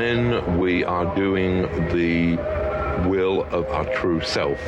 [0.00, 1.60] when we are doing
[1.92, 2.36] the
[3.06, 4.58] will of our true self,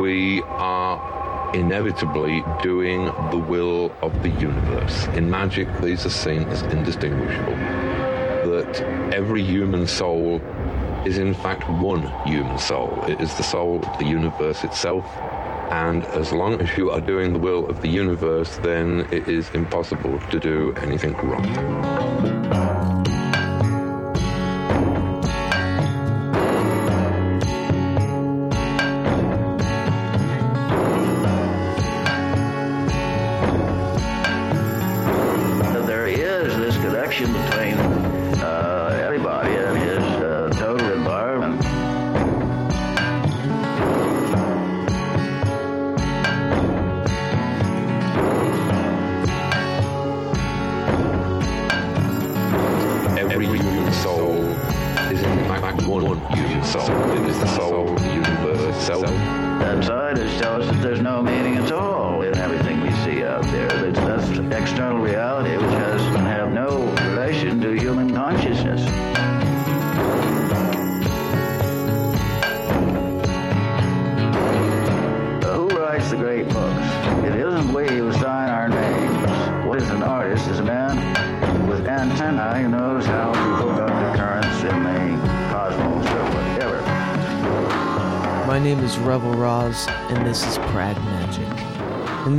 [0.00, 5.06] we are inevitably doing the will of the universe.
[5.18, 7.56] In magic, these are seen as indistinguishable.
[8.54, 8.80] That
[9.14, 10.40] every human soul
[11.06, 13.04] is in fact one human soul.
[13.06, 15.06] It is the soul of the universe itself.
[15.70, 19.48] And as long as you are doing the will of the universe, then it is
[19.54, 22.31] impossible to do anything wrong.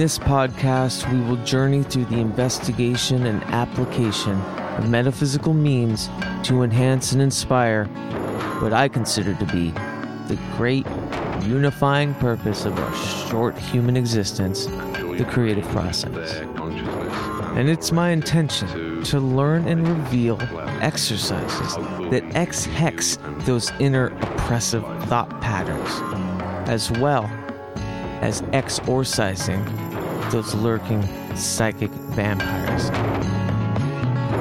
[0.03, 4.37] This podcast, we will journey through the investigation and application
[4.77, 6.09] of metaphysical means
[6.43, 7.85] to enhance and inspire
[8.59, 9.69] what I consider to be
[10.27, 10.85] the great
[11.43, 12.93] unifying purpose of our
[13.29, 16.35] short human existence, the creative process.
[17.55, 20.38] And it's my intention to learn and reveal
[20.81, 21.75] exercises
[22.11, 25.89] that X hex those inner oppressive thought patterns,
[26.69, 27.23] as well
[28.21, 29.63] as exorcising
[30.33, 31.01] those lurking
[31.35, 32.88] psychic vampires.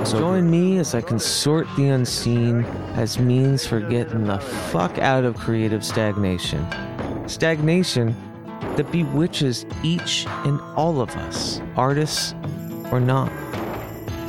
[0.08, 2.64] So join me as I consort the unseen
[2.94, 6.66] as means for getting the fuck out of creative stagnation.
[7.28, 8.16] Stagnation
[8.76, 12.34] that bewitches each and all of us, artists
[12.90, 13.30] or not.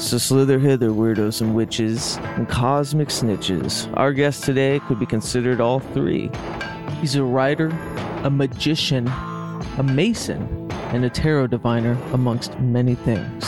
[0.01, 3.89] So slither hither, weirdos and witches, and cosmic snitches.
[3.95, 6.29] Our guest today could be considered all three.
[6.99, 7.69] He's a writer,
[8.23, 10.62] a magician, a mason,
[10.93, 13.45] and a tarot diviner, amongst many things.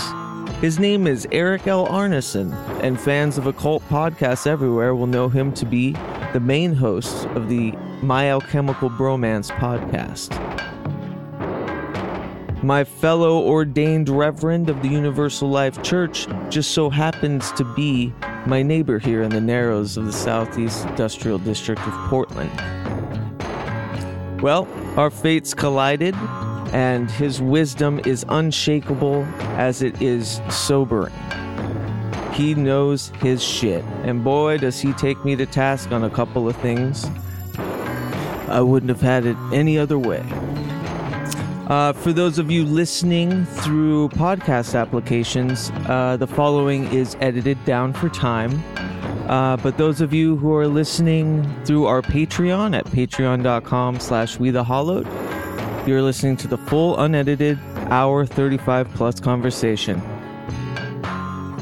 [0.61, 1.87] His name is Eric L.
[1.87, 2.51] Arneson,
[2.81, 5.91] and fans of occult podcasts everywhere will know him to be
[6.33, 10.33] the main host of the My Alchemical Bromance podcast.
[12.63, 18.11] My fellow ordained reverend of the Universal Life Church just so happens to be
[18.47, 22.49] my neighbor here in the Narrows of the Southeast Industrial District of Portland.
[24.41, 24.67] Well,
[24.97, 26.15] our fates collided,
[26.73, 29.23] and his wisdom is unshakable
[29.57, 31.13] as it is sobering.
[32.33, 36.49] He knows his shit, and boy, does he take me to task on a couple
[36.49, 37.05] of things.
[38.49, 40.23] I wouldn't have had it any other way.
[41.67, 47.91] Uh, for those of you listening through podcast applications, uh, the following is edited down
[47.91, 48.63] for time.
[49.27, 54.51] Uh, but those of you who are listening through our Patreon at patreon.com slash we
[54.51, 55.07] the hollowed,
[55.87, 57.59] you're listening to the full unedited
[57.89, 59.99] hour 35 plus conversation.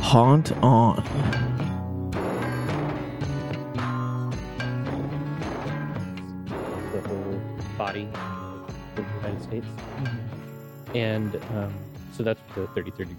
[0.02, 1.04] Haunt on.
[6.92, 7.42] the whole
[7.78, 9.68] body of the United States.
[10.96, 11.74] And um,
[12.14, 13.16] so that's the 33rd degree.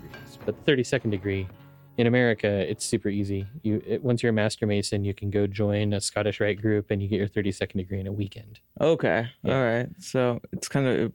[0.46, 1.48] But the 32nd degree
[1.96, 3.46] in America, it's super easy.
[3.62, 6.90] You it, once you're a master mason, you can go join a Scottish Rite group,
[6.90, 8.60] and you get your 32nd degree in a weekend.
[8.80, 9.28] Okay.
[9.42, 9.56] Yeah.
[9.56, 9.88] All right.
[9.98, 11.12] So it's kind of.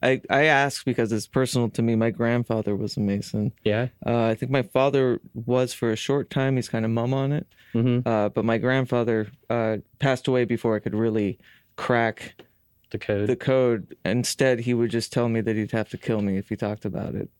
[0.00, 1.96] I, I ask because it's personal to me.
[1.96, 3.52] My grandfather was a Mason.
[3.64, 3.88] Yeah.
[4.06, 6.54] Uh, I think my father was for a short time.
[6.54, 7.48] He's kind of mum on it.
[7.74, 8.08] Mm-hmm.
[8.08, 11.38] Uh, but my grandfather uh, passed away before I could really
[11.74, 12.44] crack
[12.90, 13.28] The code.
[13.28, 13.96] the code.
[14.04, 16.84] Instead, he would just tell me that he'd have to kill me if he talked
[16.84, 17.30] about it.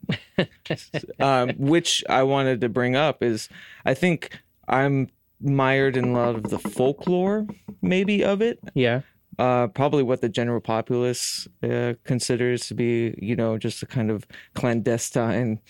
[1.21, 3.49] um, which I wanted to bring up is
[3.85, 5.09] I think I'm
[5.41, 7.47] mired in a lot of the folklore,
[7.81, 8.59] maybe of it.
[8.75, 9.01] yeah.
[9.39, 14.11] Uh, probably what the general populace uh, considers to be, you know, just a kind
[14.11, 15.61] of clandestine,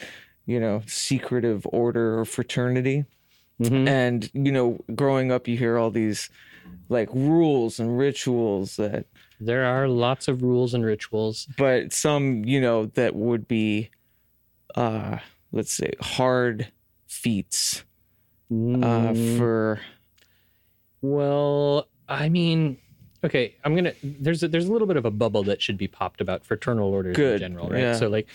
[0.46, 3.04] you know, secretive order or fraternity.
[3.62, 6.30] hmm And, you know, growing up, you hear all these
[6.88, 9.04] like rules and rituals that,
[9.40, 11.46] There are lots of rules and rituals.
[11.56, 13.90] but some, you know, that would be,
[14.74, 15.18] uh,
[15.52, 16.72] let's say, hard
[17.06, 17.84] feats
[18.50, 19.80] uh, Mm, for
[21.00, 22.78] Well, I mean,
[23.22, 23.92] okay, I'm gonna.
[24.02, 26.88] There's a, there's a little bit of a bubble that should be popped about fraternal
[26.92, 27.80] orders Good, in general, right?
[27.80, 27.96] yeah.
[27.96, 28.26] So, like,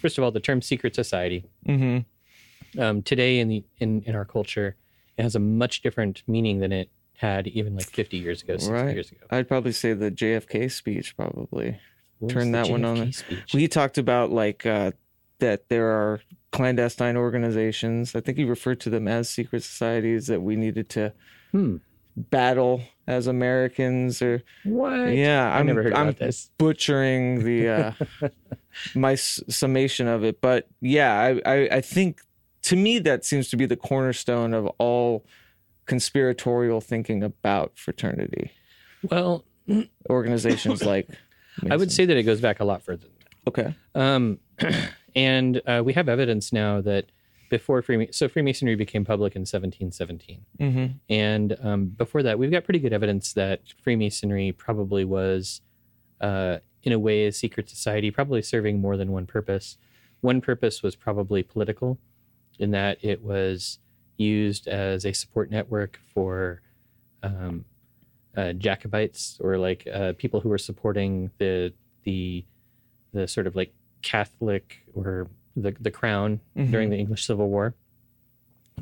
[0.00, 2.80] first of all, the term secret society Mm-hmm.
[2.80, 4.76] um, today in the in in our culture,
[5.16, 6.88] it has a much different meaning than it
[7.20, 8.94] had even like 50 years ago, 60 Right.
[8.94, 9.26] years ago.
[9.30, 11.78] I'd probably say the JFK speech, probably.
[12.18, 13.52] What Turn that one on the- Speech?
[13.52, 14.92] We talked about like uh,
[15.38, 16.20] that there are
[16.50, 18.16] clandestine organizations.
[18.16, 21.12] I think he referred to them as secret societies that we needed to
[21.52, 21.76] hmm.
[22.16, 24.22] battle as Americans.
[24.22, 25.12] Or What?
[25.12, 26.14] yeah, I'm never heard I'm
[26.56, 28.28] butchering the uh,
[28.94, 32.22] my s- summation of it, but yeah, I, I I think
[32.62, 35.24] to me that seems to be the cornerstone of all
[35.90, 38.52] conspiratorial thinking about fraternity
[39.10, 39.44] Well,
[40.08, 41.08] organizations like.
[41.68, 43.08] I would say that it goes back a lot further.
[43.48, 43.74] okay.
[43.96, 44.38] Um,
[45.16, 47.06] and uh, we have evidence now that
[47.50, 50.44] before Freemasonry, so Freemasonry became public in 1717.
[50.60, 50.86] Mm-hmm.
[51.08, 55.60] And um, before that, we've got pretty good evidence that Freemasonry probably was,
[56.20, 59.76] uh, in a way, a secret society, probably serving more than one purpose.
[60.20, 61.98] One purpose was probably political,
[62.60, 63.80] in that it was
[64.20, 66.60] used as a support network for
[67.22, 67.64] um,
[68.36, 71.72] uh, Jacobites or like uh, people who were supporting the
[72.04, 72.44] the
[73.12, 73.72] the sort of like
[74.02, 76.70] Catholic or the the crown Mhm.
[76.70, 77.74] during the English Civil War.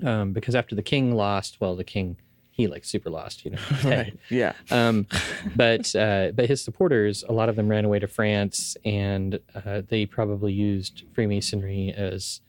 [0.03, 2.17] Um, because after the king lost, well, the king
[2.51, 3.59] he like super lost, you know.
[3.85, 4.19] Right.
[4.31, 4.53] Yeah.
[4.71, 5.07] Um,
[5.57, 9.83] but uh, but his supporters, a lot of them ran away to France, and uh,
[9.89, 12.41] they probably used Freemasonry as,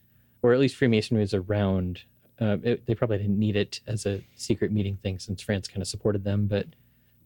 [0.42, 2.04] or at least Freemasonry was around.
[2.40, 5.82] Uh, it, they probably didn't need it as a secret meeting thing since France kind
[5.82, 6.68] of supported them, but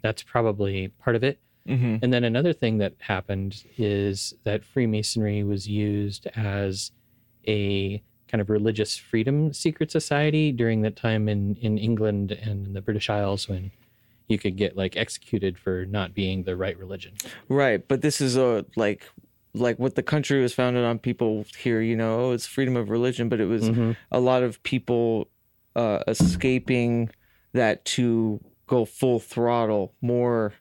[0.02, 1.40] that's probably part of it.
[1.68, 1.98] Mm-hmm.
[2.02, 6.92] And then another thing that happened is that Freemasonry was used as
[7.48, 12.74] a kind of religious freedom secret society during that time in, in England and in
[12.74, 13.72] the British Isles when
[14.28, 17.14] you could get like executed for not being the right religion.
[17.48, 19.08] Right, but this is a like
[19.54, 21.00] like what the country was founded on.
[21.00, 23.96] People here, you know, oh, it's freedom of religion, but it was Mhm.
[24.12, 25.30] a lot of people
[25.76, 27.10] uh, escaping
[27.54, 30.54] that to go full throttle, more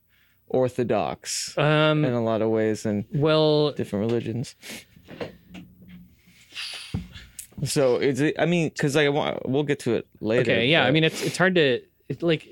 [0.48, 4.54] orthodox Um, in a lot of ways and well, different religions.
[7.64, 10.42] So it's I mean because I want we'll get to it later.
[10.50, 10.84] okay, yeah.
[10.84, 11.80] I mean, it's it's hard to
[12.20, 12.48] like.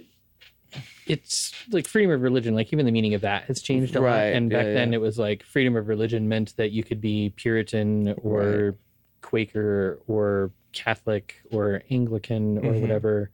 [1.10, 2.54] It's like freedom of religion.
[2.54, 4.06] Like even the meaning of that has changed a lot.
[4.06, 4.96] Right, And back yeah, then, yeah.
[4.98, 8.74] it was like freedom of religion meant that you could be Puritan or Right.
[9.22, 12.80] Quaker or Catholic or Anglican or Mhm.
[12.80, 13.30] whatever,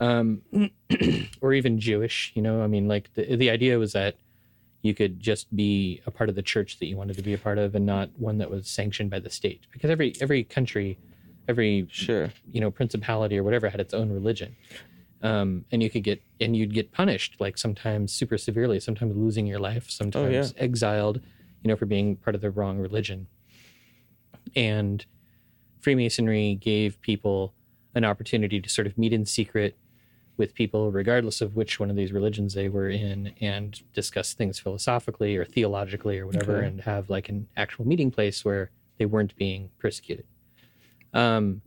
[0.00, 0.42] um,
[1.40, 2.32] or even Jewish.
[2.34, 4.16] You know, I mean, like the the idea was that
[4.82, 7.38] you could just be a part of the church that you wanted to be a
[7.38, 9.60] part of, and not one that was sanctioned by the state.
[9.70, 10.98] Because every every country,
[11.46, 12.30] every sure.
[12.50, 14.56] you know principality or whatever had its own religion
[15.22, 19.46] um, and you could get and you'd get punished like sometimes super severely sometimes losing
[19.46, 21.20] your life sometimes exiled
[21.62, 23.26] you know for being part of the wrong religion.
[24.56, 25.04] And
[25.80, 27.54] freemasonry gave people
[27.94, 29.76] an opportunity to sort of meet in secret
[30.36, 34.58] with people regardless of which one of these religions they were in and discuss things
[34.58, 36.66] philosophically or theologically or whatever Okay.
[36.66, 40.24] and have like an actual meeting place where they weren't being persecuted.
[41.12, 41.60] Um,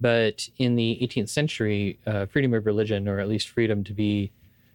[0.00, 4.30] but in the 18th century, uh, freedom of religion, or at least freedom to be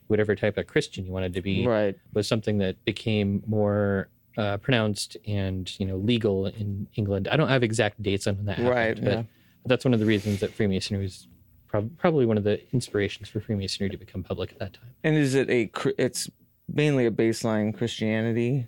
[0.07, 1.97] whatever type of Christian you wanted to be, Right.
[2.13, 4.07] was something that became more
[4.37, 7.27] uh, pronounced and you know legal in England.
[7.29, 9.23] I don't have exact dates on when that happened, Right, but yeah.
[9.65, 11.27] that's one of the reasons that Freemasonry was
[11.67, 14.89] prob- probably one of the inspirations for Freemasonry to become public at that time.
[15.05, 16.29] And is it a it's
[16.67, 18.67] mainly a baseline Christianity?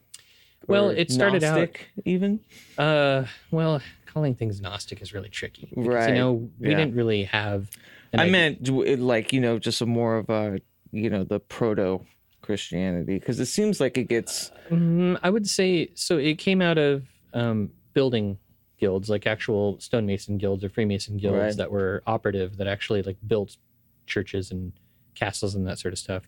[0.67, 2.39] Well, it started out- even.
[2.77, 6.78] Uh, well, calling things Gnostic is really tricky, because, Right, You know, we yeah.
[6.78, 7.70] didn't really have.
[8.14, 10.60] I idea- meant like you know just a more of a
[10.92, 12.06] you know the proto
[12.42, 16.18] Christianity because it seems like it gets Mm, I would say so.
[16.18, 18.38] It came out of um, building
[18.80, 21.58] guilds, like actual stonemason guilds or Freemason guilds Right.
[21.58, 23.58] that were operative, that actually like built
[24.06, 24.72] churches and
[25.16, 26.24] castles and that sort of stuff.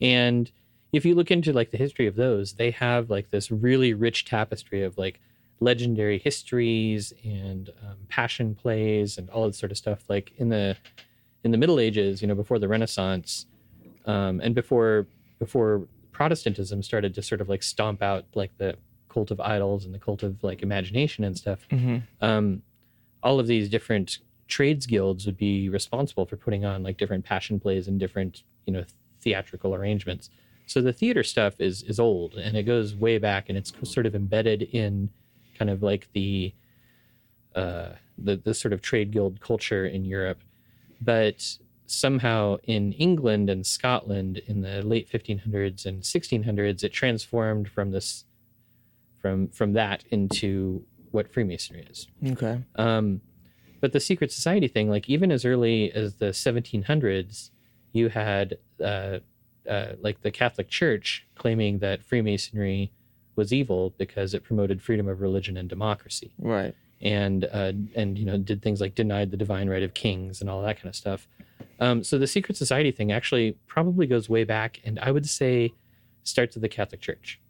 [0.00, 0.50] And
[0.92, 4.24] if you look into like the history of those, they have like this really rich
[4.24, 5.20] tapestry of like
[5.60, 10.02] legendary histories and um, passion plays and all that sort of stuff.
[10.08, 10.76] Like in the
[11.44, 13.46] in the Middle Ages, you know, before the Renaissance,
[14.06, 15.06] um, and before
[15.38, 18.76] before Protestantism started to sort of like stomp out like the
[19.08, 21.60] cult of idols and the cult of like imagination and stuff.
[22.20, 22.62] Um,
[23.22, 27.60] all of these different trades guilds would be responsible for putting on like different passion
[27.60, 28.84] plays and different you know
[29.20, 30.30] theatrical arrangements.
[30.66, 34.06] So the theater stuff is is old and it goes way back and it's sort
[34.06, 35.10] of embedded in
[35.60, 36.54] kind of like the
[37.54, 40.40] uh, the the sort of trade guild culture in Europe.
[41.02, 47.90] But somehow in England and Scotland in the late 1500s and 1600s, it transformed from
[47.90, 48.24] this
[49.20, 52.08] from from that into what Freemasonry is.
[52.26, 52.62] Okay.
[52.76, 53.20] Um,
[53.82, 57.50] but the secret society thing, like even as early as the 1700s,
[57.92, 59.18] you had uh,
[59.68, 62.92] uh, like the Catholic Church claiming that Freemasonry
[63.40, 66.74] was evil because it promoted freedom of religion and democracy, Right.
[67.18, 70.46] and uh, and you know did things like denied the divine right of kings and
[70.50, 71.20] all that kind of stuff.
[71.84, 75.72] Um, so the secret society thing actually probably goes way back, and I would say
[76.24, 77.40] starts with the Catholic Church.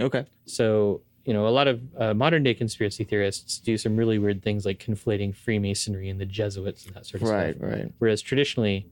[0.00, 0.24] Okay.
[0.44, 4.42] So, you know, a lot of uh, modern day conspiracy theorists do some really weird
[4.42, 7.54] things like conflating Freemasonry and the Jesuits and that sort of Right.
[7.56, 7.62] stuff.
[7.68, 7.78] Right.
[7.84, 7.92] Right.
[7.98, 8.86] Whereas traditionally,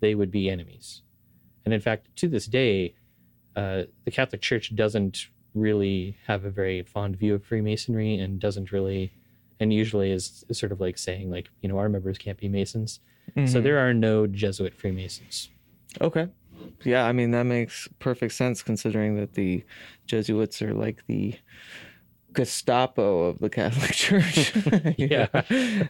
[0.00, 1.02] they would be enemies.
[1.64, 2.94] And in fact, to this day,
[3.56, 8.72] uh, the Catholic Church doesn't really have a very fond view of Freemasonry and doesn't
[8.72, 9.12] really,
[9.60, 12.48] and usually is, is sort of like saying, like, you know, our members can't be
[12.48, 13.00] Masons.
[13.36, 13.62] So Mhm.
[13.62, 15.48] there are no Jesuit Freemasons.
[16.00, 16.28] Okay.
[16.84, 19.64] Yeah, I mean that makes perfect sense considering that the
[20.06, 21.34] Jesuits are like the
[22.32, 24.52] Gestapo of the Catholic Church.
[24.98, 25.28] Yeah.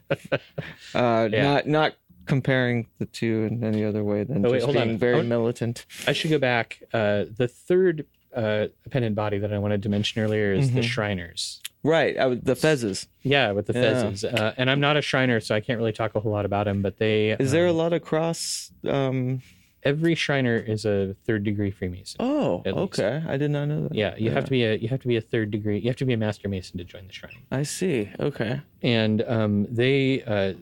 [0.95, 1.43] Uh, Yeah.
[1.43, 1.95] Not not
[2.27, 4.87] comparing the two in any other way than Oh, wait, just hold on.
[4.89, 5.85] being very I militant.
[6.07, 6.83] I should go back.
[6.93, 10.85] Uh, the third uh, appendant body that I wanted to mention earlier is the Mhm.
[10.85, 11.61] Shriners.
[11.83, 12.17] Right.
[12.19, 13.07] Would- the fezzes.
[13.23, 13.93] Yeah, with the Yeah.
[14.05, 14.25] fezzes.
[14.25, 16.65] Uh, and I'm not a Shriner, so I can't really talk a whole lot about
[16.65, 16.83] them.
[16.83, 18.73] But they Is there a um, lot of cross?
[18.89, 19.43] Um,
[19.83, 22.17] every Shriner is a third degree Freemason.
[22.21, 23.23] oh, okay.
[23.29, 23.95] I did not know that.
[23.95, 25.79] Yeah, you have to be a you have to be a third degree.
[25.79, 27.33] You have to be a Master Mason to join the Shrine.
[27.53, 28.09] I see.
[28.19, 28.61] Okay.
[28.83, 30.55] And um, they uh,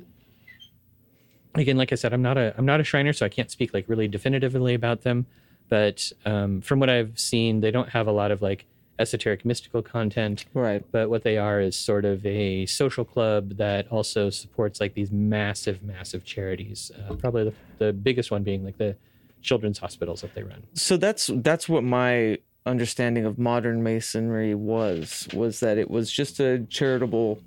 [1.55, 3.73] again, like I said, I'm not a I'm not a Shriner, so I can't speak
[3.73, 5.27] like really definitively about them.
[5.73, 8.67] But um, from what I've seen, they don't have a lot of like
[8.99, 10.45] esoteric mystical content.
[10.53, 10.85] Right.
[10.93, 15.11] but what they are is sort of a social club that also supports like these
[15.11, 18.95] massive massive charities uh, probably the, the biggest one being like the
[19.41, 22.37] children's hospitals that they run so that's that's what my
[22.67, 27.41] understanding of modern masonry was was that it was just a charitable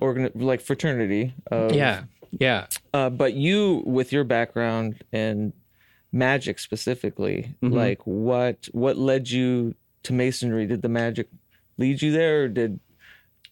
[0.00, 2.02] organ like fraternity of, yeah
[2.32, 5.52] yeah uh, but you with your background and
[6.12, 7.72] magic specifically Mhm.
[7.72, 11.28] like what what led you to masonry did the magic
[11.78, 12.78] lead you there or did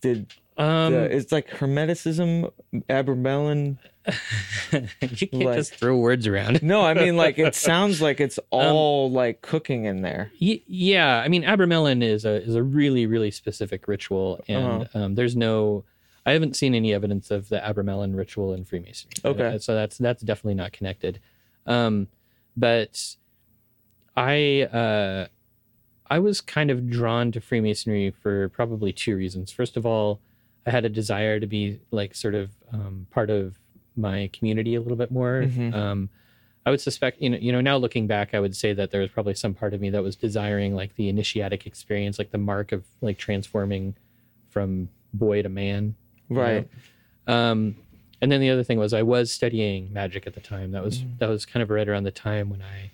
[0.02, 2.50] did um the, it's like hermeticism
[2.90, 3.78] abramelin
[4.72, 8.38] you can't like- just throw words around no i mean like it sounds like it's
[8.50, 13.06] all like cooking in there Y- yeah i mean abramelin is a is a really
[13.06, 14.98] really specific ritual and Uh-huh.
[14.98, 15.84] um, there's no
[16.26, 19.54] i haven't seen any evidence of the abramelin ritual in freemasonry Okay.
[19.54, 21.20] Uh, so that's that's definitely not connected
[21.66, 22.08] um
[22.60, 22.92] but
[24.16, 25.26] i uh
[26.08, 30.20] i was kind of drawn to freemasonry for probably two reasons first of all
[30.66, 33.58] i had a desire to be like sort of um, part of
[33.96, 35.74] my community a little bit more Mhm.
[35.74, 36.08] um
[36.66, 39.00] I would suspect, you know, you know, now looking back, I would say that there
[39.00, 42.38] was probably some part of me that was desiring like the initiatic experience, like the
[42.52, 43.94] mark of like transforming
[44.50, 45.94] from boy to man.
[46.28, 46.42] you know?
[46.42, 46.68] right
[47.26, 47.76] Um,
[48.22, 50.72] and then the other thing was I was studying magic at the time.
[50.72, 52.90] That was that was kind of right around the time when I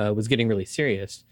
[0.00, 1.24] uh, was getting really serious.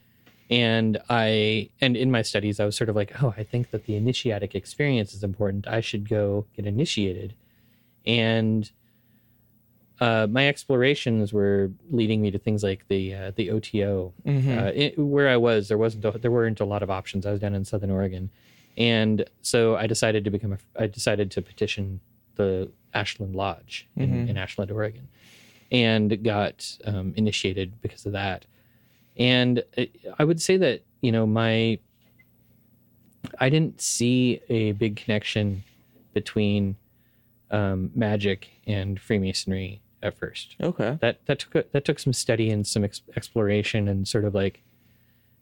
[0.50, 3.86] And I and in my studies, I was sort of like, oh, I think that
[3.86, 5.66] the initiatic experience is important.
[5.66, 7.34] I should go get initiated.
[8.06, 8.70] And
[10.00, 14.58] uh, my explorations were leading me to things like the uh, the OTO, Mhm.
[14.66, 17.24] uh, it, where I was, there wasn't a, there weren't a lot of options.
[17.24, 18.28] I was down in Southern Oregon,
[18.76, 20.58] and so I decided to become a.
[20.78, 22.00] I decided to petition
[22.36, 24.28] the Ashland Lodge in, Mhm.
[24.30, 25.08] in Ashland, Oregon,
[25.72, 28.44] and got um, initiated because of that.
[29.16, 31.78] And it, I would say that you know my.
[33.40, 35.64] I didn't see a big connection
[36.12, 36.76] between
[37.50, 42.50] um, magic and Freemasonry at first okay that that took a, that took some study
[42.50, 44.62] and some ex- exploration and sort of like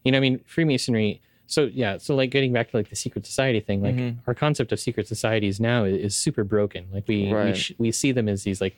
[0.04, 1.20] you know i mean freemasonry
[1.52, 4.16] so yeah so like getting back to like the secret society thing like Mhm.
[4.26, 7.90] our concept of secret societies now is, is super broken like we we, sh- we
[7.92, 8.75] see them as these like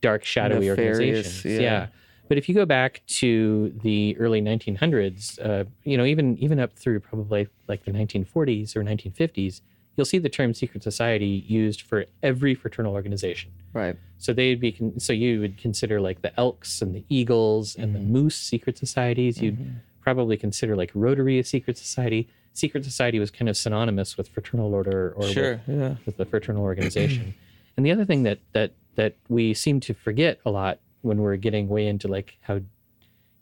[0.00, 1.60] dark shadowy Nefarious, organizations yeah.
[1.60, 1.86] yeah.
[2.28, 6.72] but if you go back to the early 1900s uh, you know even even up
[6.72, 9.60] through probably like the 1940s or 1950s
[9.96, 14.72] you'll see the term secret society used for every fraternal organization right so they'd be
[14.72, 18.12] con- so you would consider like the Elks and the Eagles and the Mm-hmm.
[18.12, 19.40] Moose secret societies.
[19.42, 19.58] You'd
[20.00, 22.28] probably consider like Rotary a secret society.
[22.52, 26.24] Secret society was kind of synonymous with fraternal order or sure with, yeah with the
[26.24, 27.34] fraternal organization.
[27.76, 31.36] and the other thing that that that we seem to forget a lot when we're
[31.36, 32.64] getting way into like how you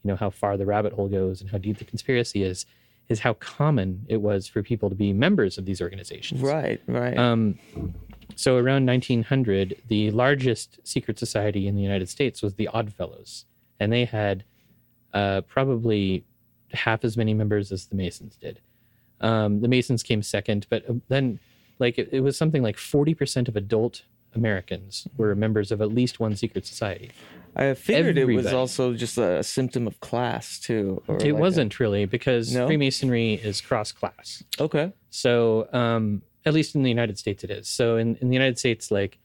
[0.05, 2.67] know how far the rabbit hole goes and how deep the conspiracy is
[3.09, 7.17] is how common it was for people to be members of these organizations right right
[7.17, 7.59] um,
[8.39, 13.47] so around 1900, the largest secret society in the United States was the Odd Fellows,
[13.81, 14.45] and they had
[15.13, 16.25] uh, probably
[16.73, 18.61] half as many members as the Masons did.
[19.21, 21.41] Um, the Masons came second, but uh, then,
[21.79, 24.03] like, it, it was something like 40% of adult
[24.35, 27.11] Americans were members of at least one secret society.
[27.57, 31.03] I figured it was also just a symptom of class too.
[31.09, 32.67] or it like wasn't really because No?
[32.67, 34.45] Freemasonry is cross class.
[34.61, 34.93] okay.
[35.11, 37.69] So, um, at least in the United States, it is.
[37.69, 39.19] So, in, in the United States, like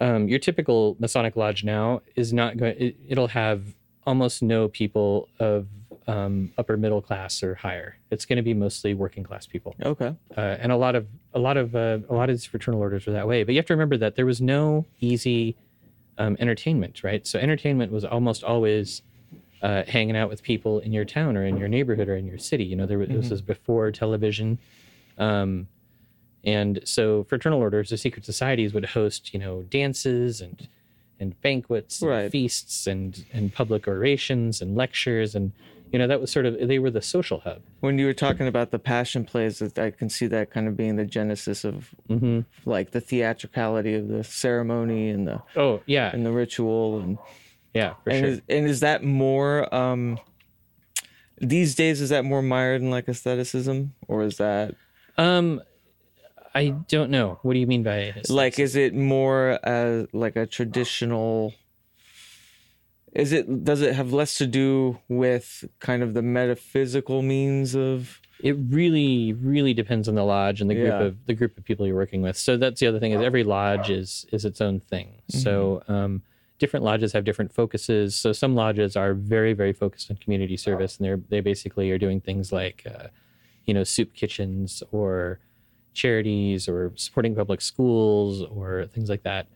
[0.00, 2.76] um, your typical Masonic lodge now is not going.
[2.78, 3.62] It, it'll have
[4.06, 5.66] almost no people of
[6.06, 7.96] um, upper middle class or higher.
[8.10, 10.14] It's going to be mostly working class people, Okay.
[10.36, 13.06] uh, and a lot of a lot of uh, a lot of these fraternal orders
[13.06, 13.42] were that way.
[13.44, 15.56] But you have to remember that there was no easy
[16.18, 17.26] um, entertainment, right?
[17.26, 19.02] So entertainment was almost always
[19.62, 22.38] uh, hanging out with people in your town or in your neighborhood or in your
[22.38, 22.64] city.
[22.64, 24.58] You know, there was, this was before television,
[25.18, 25.66] um,
[26.44, 30.68] and so fraternal orders, the secret societies, would host you know dances and
[31.18, 35.50] and banquets, and feasts, and and public orations and lectures, and
[35.92, 37.62] you know that was sort of they were the social hub.
[37.80, 40.76] When you were talking about the passion plays, that I can see that kind of
[40.76, 46.10] being the genesis of hmm like the theatricality of the ceremony and the Oh yeah,
[46.12, 47.18] and the ritual and
[47.74, 48.28] yeah, for and sure.
[48.28, 50.18] is, and is that more um
[51.40, 54.74] these days is that more mired in like aestheticism or is that
[55.18, 55.60] Um,
[56.54, 57.38] I don't know.
[57.42, 61.54] What do you mean by like is it more as like a traditional
[63.16, 68.20] is it does it have less to do with kind of the metaphysical means of
[68.40, 71.06] It really, really depends on the lodge and the group Yeah.
[71.08, 72.36] of the group of people you're working with.
[72.36, 75.08] So that's the other thing is every lodge is is its own thing.
[75.28, 76.22] So um,
[76.58, 78.14] different lodges have different focuses.
[78.16, 81.98] So some lodges are very, very focused on community service, and they're they basically are
[82.06, 83.08] doing things like, uh,
[83.64, 85.40] you know, soup kitchens or
[85.94, 89.46] charities or supporting public schools or things like that.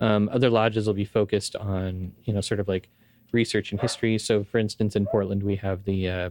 [0.00, 2.88] Um, other lodges will be focused on, you know, sort of like
[3.32, 4.18] research and history.
[4.18, 6.30] So, for instance, in Portland, we have the uh,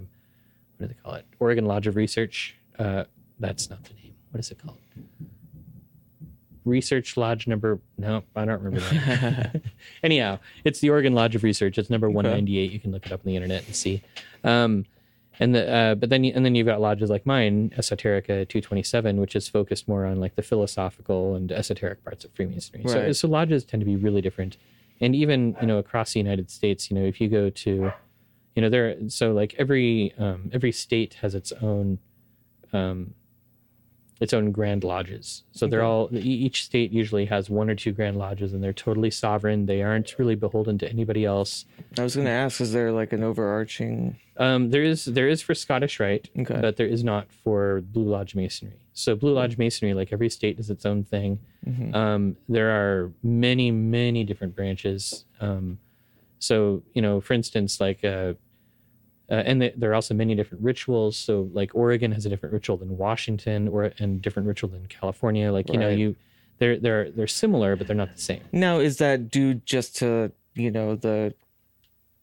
[0.78, 1.26] what do they call it?
[1.40, 2.56] Oregon Lodge of Research.
[2.78, 3.04] Uh,
[3.40, 4.14] that's not the name.
[4.32, 4.78] What is it called?
[6.66, 7.80] Research Lodge number.
[7.98, 9.62] No, I don't remember that.
[10.04, 11.78] Anyhow, it's the Oregon Lodge of Research.
[11.78, 12.72] It's number one ninety eight.
[12.72, 14.02] You can look it up on the internet and see.
[14.44, 14.86] Um,
[15.40, 18.84] and the uh, but then and then you've got lodges like mine, Esoterica two twenty
[18.84, 22.84] seven, which is focused more on like the philosophical and esoteric parts of Freemasonry.
[22.88, 24.58] So so lodges tend to be really different,
[25.02, 27.92] and even you know across the United States, you know if you go to
[28.56, 32.00] you know there so like every um, every state has its own
[32.74, 33.14] um,
[34.20, 35.44] its own grand lodges.
[35.54, 39.12] So they're all each state usually has one or two grand lodges and they're totally
[39.12, 39.66] sovereign.
[39.66, 41.66] They aren't really beholden to anybody else.
[41.98, 45.42] I was going to ask is there like an overarching um, there is there is
[45.42, 46.60] for scottish rite Okay.
[46.62, 48.80] but there is not for blue lodge masonry.
[48.94, 51.40] So blue lodge masonry like every state is its own thing.
[51.94, 55.26] Um, there are many many different branches.
[55.40, 55.80] Um,
[56.40, 58.34] so you know for instance like uh,
[59.32, 62.54] uh, and th- there are also many different rituals so like oregon has a different
[62.54, 66.16] ritual than washington or and different ritual than california like you know you
[66.60, 70.32] they're they're they're similar but they're not the same Now, is that due just to
[70.56, 71.34] you know the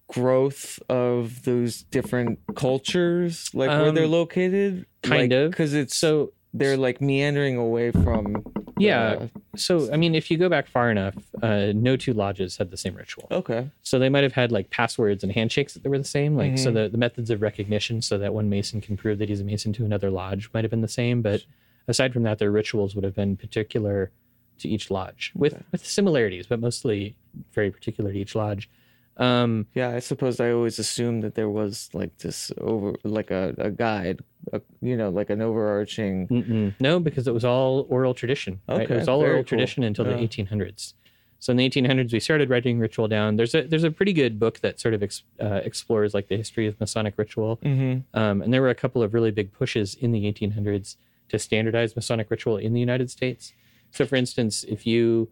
[0.09, 4.87] growth of those different cultures, like where they're Um, located?
[5.03, 5.51] kind of.
[5.51, 8.45] because it's so they're like meandering away from.
[8.79, 12.71] yeah so i mean if you go back far enough uh, no two lodges had
[12.71, 13.71] the same ritual okay.
[13.83, 16.37] So they might have had like passwords and handshakes that were the same.
[16.37, 16.75] Like so Mhm.
[16.75, 19.73] the, the methods of recognition so that one Mason can prove that he's a Mason
[19.75, 21.23] to another lodge might have been the same.
[21.23, 21.45] But
[21.89, 24.11] aside from that, their rituals would have been particular
[24.59, 25.63] to each lodge with, Okay.
[25.73, 27.17] with similarities, but mostly
[27.53, 28.69] very particular to each lodge.
[29.17, 33.55] Um, Yeah, I suppose I always assumed that there was like this over, like a,
[33.59, 34.21] a guide,
[34.53, 36.29] a, you know, like an overarching.
[36.29, 36.75] mm-mm.
[36.81, 38.61] no, because it was all oral tradition.
[38.69, 38.91] Right?
[38.91, 39.45] It was all oral cool.
[39.45, 40.17] tradition until Yeah.
[40.17, 40.95] the 1800s.
[41.39, 43.37] So in the 1800s, we started writing ritual down.
[43.37, 46.37] There's a there's a pretty good book that sort of ex, uh, explores like the
[46.37, 47.59] history of Masonic ritual.
[47.59, 48.19] Mm-hmm.
[48.19, 50.97] Um, and there were a couple of really big pushes in the 1800s
[51.29, 53.53] to standardize Masonic ritual in the United States.
[53.91, 55.29] So, for instance, if you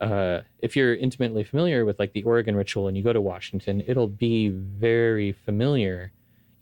[0.00, 3.82] uh, if you're intimately familiar with like the Oregon ritual and you go to Washington,
[3.86, 6.12] it'll be very familiar,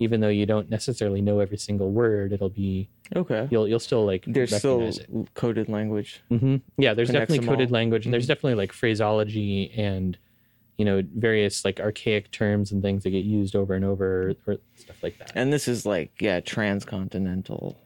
[0.01, 2.33] even though you don't necessarily know every single word.
[2.33, 3.49] It'll be Okay.
[3.51, 5.35] you'll you'll still like There's still it.
[5.35, 6.21] coded language.
[6.29, 7.75] hmm Yeah, there's connects definitely coded all.
[7.75, 8.29] language, and there's Mhm.
[8.29, 10.19] definitely like phraseology and
[10.77, 14.59] you know various like archaic terms and things that get used over and over or
[14.77, 15.33] stuff like that.
[15.35, 17.77] And this is like, yeah, transcontinental.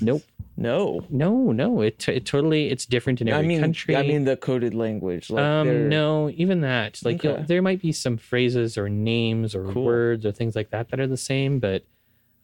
[0.00, 0.22] Nope.
[0.56, 1.04] No.
[1.10, 3.96] No, no, it, it totally it's different in I every mean, country.
[3.96, 5.30] I mean the coded language.
[5.30, 7.00] Like they're- um, no, even that.
[7.04, 7.42] Like Okay.
[7.46, 9.84] there might be some phrases or names or Cool.
[9.84, 11.84] words or things like that that are the same, but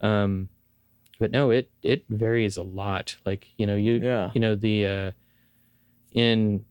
[0.00, 0.48] um,
[1.18, 3.16] but no, it it varies a lot.
[3.26, 4.30] Like you know you Yeah.
[4.34, 5.10] you know the uh,
[6.12, 6.64] in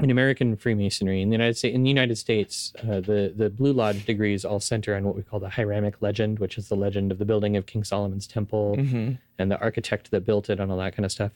[0.00, 3.72] in American Freemasonry in the United States, in the United States, uh, the the Blue
[3.72, 7.12] Lodge degrees all center on what we call the Hiramic legend, which is the legend
[7.12, 9.12] of the building of King Solomon's temple Mm-hmm.
[9.38, 11.32] and the architect that built it and all that kind of stuff.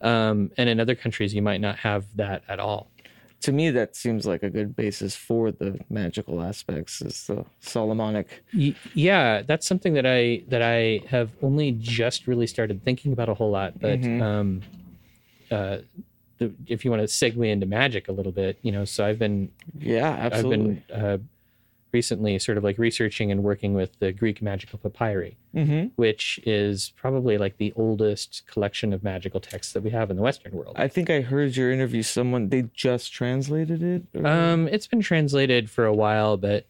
[0.00, 2.88] Um, and in other countries, you might not have that at all.
[3.42, 7.00] To me, that seems like a good basis for the magical aspects.
[7.02, 8.42] Is the Solomonic?
[8.54, 13.28] Y- yeah, that's something that I that I have only just really started thinking about
[13.28, 13.80] a whole lot.
[13.80, 14.22] But Mhm.
[14.22, 14.60] um,
[15.50, 15.78] uh,
[16.48, 19.18] the, if you want to segue into magic a little bit, you know, so I've
[19.18, 20.82] been Yeah, absolutely.
[20.90, 21.18] I've been uh,
[21.92, 25.88] recently sort of like researching and working with the Greek magical papyri, mm-hmm.
[25.96, 30.22] which is probably like the oldest collection of magical texts that we have in the
[30.22, 30.74] Western world.
[30.78, 32.02] I think I heard your interview.
[32.02, 34.02] Someone they just translated it.
[34.14, 36.66] or- Um, it's been translated for a while, but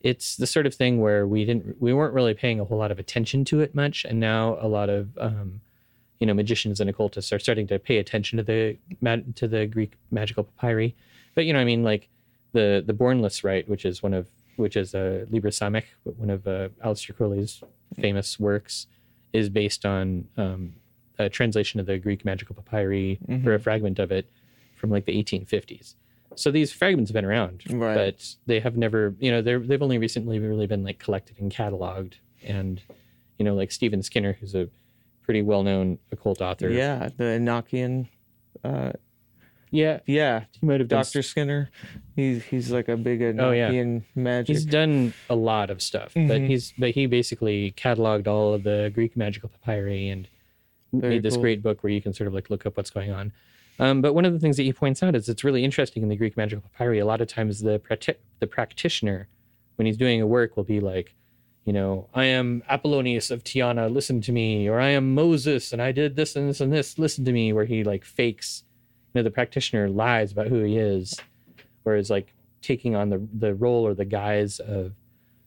[0.00, 2.90] it's the sort of thing where we didn't we weren't really paying a whole lot
[2.90, 5.60] of attention to it much, and now a lot of um,
[6.20, 8.76] you know magicians and occultists are starting to pay attention to the
[9.36, 10.94] to the Greek magical papyri.
[11.34, 12.08] But you know, I mean, like
[12.52, 14.26] the the Bornless Rite, which is one of
[14.56, 17.62] which is a uh, Liber Samech, one of uh, Aleister Crowley's
[18.00, 18.88] famous works,
[19.32, 20.72] is based on um,
[21.18, 24.28] a translation of the Greek magical papyri or a fragment of it
[24.74, 25.94] from like the 1850s.
[26.34, 27.94] So these fragments have been around, Right.
[27.94, 31.52] but they have never, you know, they're they've only recently really been like collected and
[31.52, 32.80] cataloged, and
[33.38, 34.68] you know, like Stephen Skinner, who's a
[35.28, 36.70] pretty well-known occult author.
[36.70, 38.08] yeah, the Enochian.
[38.64, 38.92] Uh,
[39.70, 40.88] yeah, yeah, he might have.
[40.88, 41.68] Doctor Skinner.
[42.16, 43.98] He's he's like a big Oh, yeah.
[44.14, 44.56] Magic.
[44.56, 46.46] He's done a lot of stuff, but Mhm.
[46.46, 50.26] he's but he basically cataloged all of the Greek magical papyri and
[50.94, 51.42] Very made this cool.
[51.42, 53.32] great book where you can sort of like look up what's going on.
[53.78, 56.08] Um, but one of the things that he points out is it's really interesting in
[56.08, 56.98] the Greek magical papyri.
[57.00, 59.28] A lot of times the practi- the practitioner,
[59.76, 61.14] when he's doing a work, will be like,
[61.68, 65.82] you know, I am Apollonius of Tyana, listen to me, or I am Moses and
[65.82, 68.64] I did this and this and this, listen to me, where he like fakes,
[69.12, 71.20] you know, the practitioner lies about who he is,
[71.84, 74.94] or is like taking on the the role or the guise of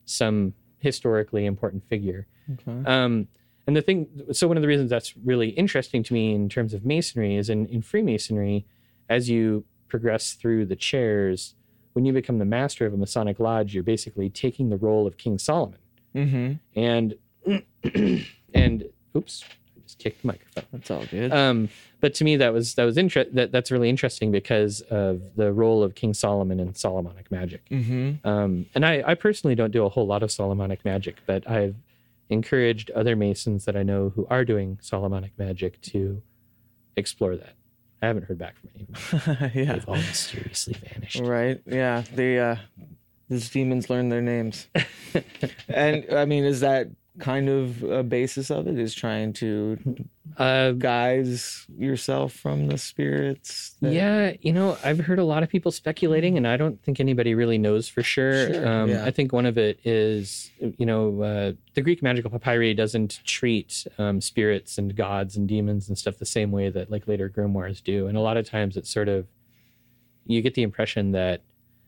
[0.06, 2.28] some historically important figure.
[2.54, 2.88] Okay.
[2.88, 3.28] Um,
[3.66, 6.76] and the thing, so one of the reasons that's really interesting to me in terms
[6.76, 8.68] of masonry is in, in Freemasonry,
[9.10, 11.56] as you progress through the chairs,
[11.94, 15.18] when you become the master of a Masonic lodge, you're basically taking the role of
[15.18, 15.80] King Solomon.
[16.16, 16.80] Mm-hmm.
[16.80, 17.16] And,
[18.54, 19.44] and, oops,
[19.76, 20.66] I just kicked the microphone.
[20.72, 21.32] That's all good.
[21.32, 21.70] Um,
[22.00, 25.54] but to me, that was that was inter- that that's really interesting because of the
[25.54, 27.64] role of King Solomon in Solomonic magic.
[27.70, 28.28] mm-hmm.
[28.28, 31.76] Um, and I, I personally don't do a whole lot of Solomonic magic, but I've
[32.30, 36.22] encouraged other Masons that I know who are doing Solomonic magic to
[36.96, 37.54] explore that.
[38.02, 39.52] I haven't heard back from any of them.
[39.54, 39.74] yeah.
[39.74, 41.20] They've all mysteriously vanished.
[41.20, 41.62] Right.
[41.68, 42.04] Yeah.
[42.16, 42.56] The uh
[43.32, 44.68] these demons learn their names.
[45.70, 46.90] and I mean, is that
[47.20, 48.78] kind of a basis of it?
[48.80, 49.78] Is trying to
[50.38, 53.76] Uh, guise yourself from the spirits?
[53.82, 57.00] that- yeah, you know, I've heard a lot of people speculating, and I don't think
[57.00, 58.54] anybody really knows for sure.
[58.54, 59.06] Sure, um, yeah.
[59.06, 63.86] I think one of it is, you know, uh, the Greek magical papyri doesn't treat
[63.98, 67.84] um, spirits and gods and demons and stuff the same way that like later grimoires
[67.84, 69.28] do, and a lot of times it's sort of
[70.28, 71.42] you get the impression that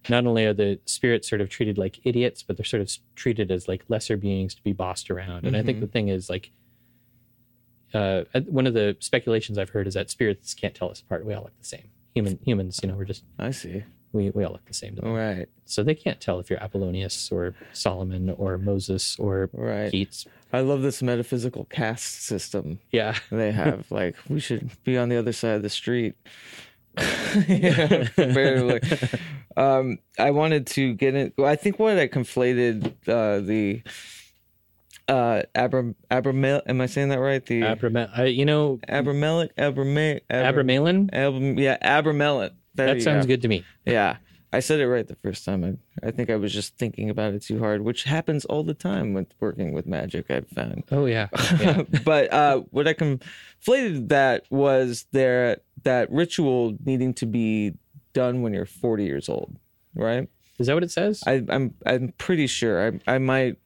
[0.10, 3.52] not only are the spirits sort of treated like idiots, but they're sort of treated
[3.52, 5.46] as like lesser beings to be bossed around.
[5.46, 5.82] And I think Mhm.
[5.82, 6.52] the thing is like
[7.94, 11.26] uh, one of the speculations I've heard is that spirits can't tell us apart.
[11.26, 11.90] We all look the same.
[12.16, 13.84] Human humans, you know, we're just I see.
[14.12, 14.96] we, we all look the same.
[14.96, 15.14] To them.
[15.14, 15.48] Right.
[15.66, 19.92] So they can't tell if you're Apollonius or Solomon or Moses or Right.
[19.92, 20.26] Keats.
[20.52, 23.16] I love this metaphysical caste system Yeah.
[23.32, 23.90] they have.
[23.92, 26.16] like we should be on the other side of the street.
[27.48, 28.82] yeah, comparatively.
[29.58, 31.34] Um, I wanted to get in.
[31.44, 33.82] I think what I conflated uh, the
[35.08, 36.62] uh Abram Abramel.
[36.66, 37.46] Am I saying that right?
[37.46, 41.10] The Abrama- I, you know, Abramelic Abrame Abram, Abramelin?
[41.14, 42.52] Abram, yeah Abramelin.
[42.76, 43.34] That sounds go.
[43.34, 43.64] good to me.
[43.86, 44.18] Yeah.
[44.54, 45.64] I said it right the first time.
[46.04, 48.74] I, I think I was just thinking about it too hard, which happens all the
[48.74, 50.84] time with working with magic, I've found.
[50.92, 51.28] Oh, yeah.
[51.60, 51.82] yeah.
[52.06, 57.74] but uh, what I conflated that was there that ritual needing to be
[58.14, 59.58] done when you're 40 years old,
[59.96, 60.30] right?
[60.60, 61.24] Is that what it says?
[61.26, 63.00] I, I'm I'm pretty sure.
[63.08, 63.58] I I might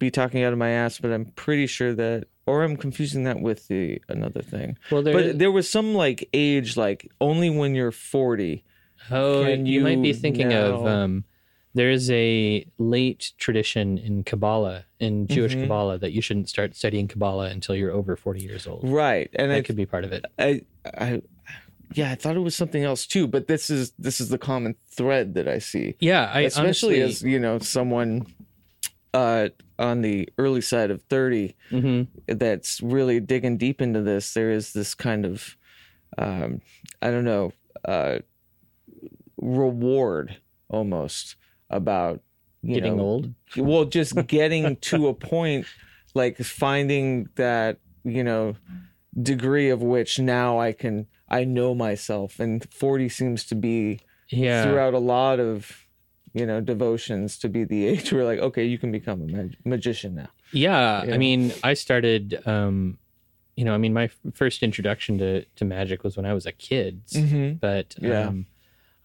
[0.00, 3.40] be talking out of my ass, but I'm pretty sure that, or I'm confusing that
[3.40, 4.76] with the another thing.
[4.90, 8.64] well, there, But there was some like age, like only when you're 40.
[9.10, 11.24] Oh, can you, might be thinking of um,
[11.74, 15.62] there's a late tradition in Kabbalah, in Jewish Mhm.
[15.62, 18.88] Kabbalah, that you shouldn't start studying Kabbalah until you're over 40 years old.
[18.88, 20.24] Right, and I could be part of it.
[20.38, 21.22] I, I,
[21.94, 23.26] yeah, I thought it was something else too.
[23.26, 27.02] But this is this is the common thread that I see, Yeah, I especially honestly,
[27.02, 28.26] as you know someone
[29.12, 32.08] uh, on the early side of thirty Mhm.
[32.26, 34.32] that's really digging deep into this.
[34.34, 35.56] There is this kind of
[36.18, 36.60] um,
[37.02, 37.52] I don't know,
[37.84, 38.18] uh,
[39.36, 40.36] reward
[40.68, 41.36] almost
[41.70, 42.20] about
[42.62, 43.34] you Getting know, old.
[43.56, 45.66] well just getting to a point
[46.14, 48.54] like finding that you know
[49.20, 54.64] degree of which now i can i know myself and 40 seems to be Yeah.
[54.64, 55.86] throughout a lot of
[56.32, 59.56] you know devotions to be the age where like okay you can become a mag-
[59.64, 61.14] magician now Yeah, Yeah.
[61.14, 62.40] I mean, I started.
[62.46, 62.98] Um,
[63.56, 66.46] you know, I mean, my f- first introduction to to magic was when I was
[66.46, 67.54] a kid, mm-hmm.
[67.60, 68.32] but Yeah.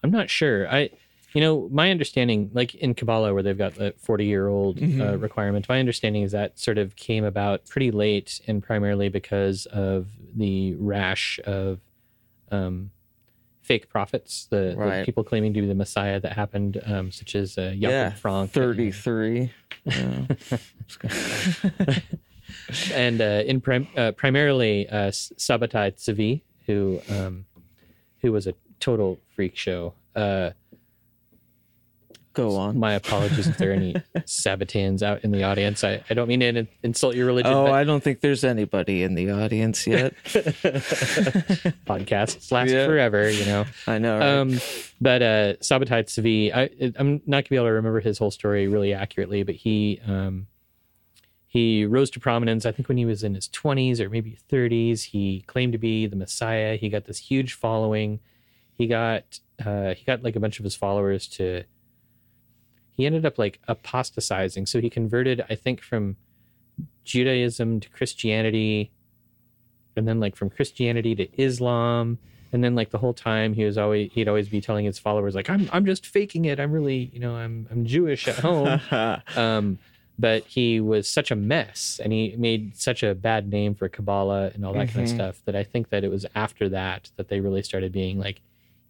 [0.02, 0.68] I'm not sure.
[0.68, 0.90] I,
[1.34, 4.80] you know, my understanding, like in Kabbalah, where they've got the 40 year old uh,
[4.80, 5.20] Mhm.
[5.22, 10.08] requirement, my understanding is that sort of came about pretty late, and primarily because of
[10.34, 11.80] the rash of
[12.50, 12.90] um,
[13.62, 17.56] fake prophets, the, the people claiming to be the Messiah that happened, um, such as
[17.56, 19.52] uh, Jakob yeah Frank, 33
[19.84, 20.26] yeah.
[22.94, 27.44] and uh, in prim- uh, primarily uh, S- Sabbatai Zevi, who um,
[28.20, 29.94] who was a total freak show.
[30.16, 30.50] Uh,
[32.32, 35.82] go on my apologies if there are any Sabbateans out in the audience.
[35.84, 37.52] I, I don't mean to insult your religion.
[37.52, 40.14] oh but i don't think there's anybody in the audience yet
[41.86, 42.86] podcasts last Yeah.
[42.86, 43.64] forever, you know.
[43.86, 44.28] i know right?
[44.38, 44.60] Um,
[45.00, 48.68] but uh, Sabbatai Zevi, I, I'm not gonna be able to remember his whole story
[48.68, 50.46] really accurately, but he um,
[51.46, 52.64] he rose to prominence.
[52.64, 56.06] I think when he was in his 20s or maybe 30s, he claimed to be
[56.06, 56.76] the Messiah.
[56.76, 58.20] He got this huge following.
[58.80, 61.64] He got uh, he got like a bunch of his followers to.
[62.92, 66.16] He ended up like apostatizing, so he converted, I think, from
[67.04, 68.90] Judaism to Christianity,
[69.96, 72.18] and then like from Christianity to Islam
[72.52, 75.36] and then like the whole time he was always he'd always be telling his followers
[75.36, 78.80] like i'm i'm just faking it i'm really you know i'm i'm jewish at home
[79.36, 79.78] um
[80.18, 84.50] but he was such a mess and he made such a bad name for kabbalah
[84.52, 85.14] and all that kind of Mhm.
[85.14, 88.40] stuff that i think that it was after that that they really started being like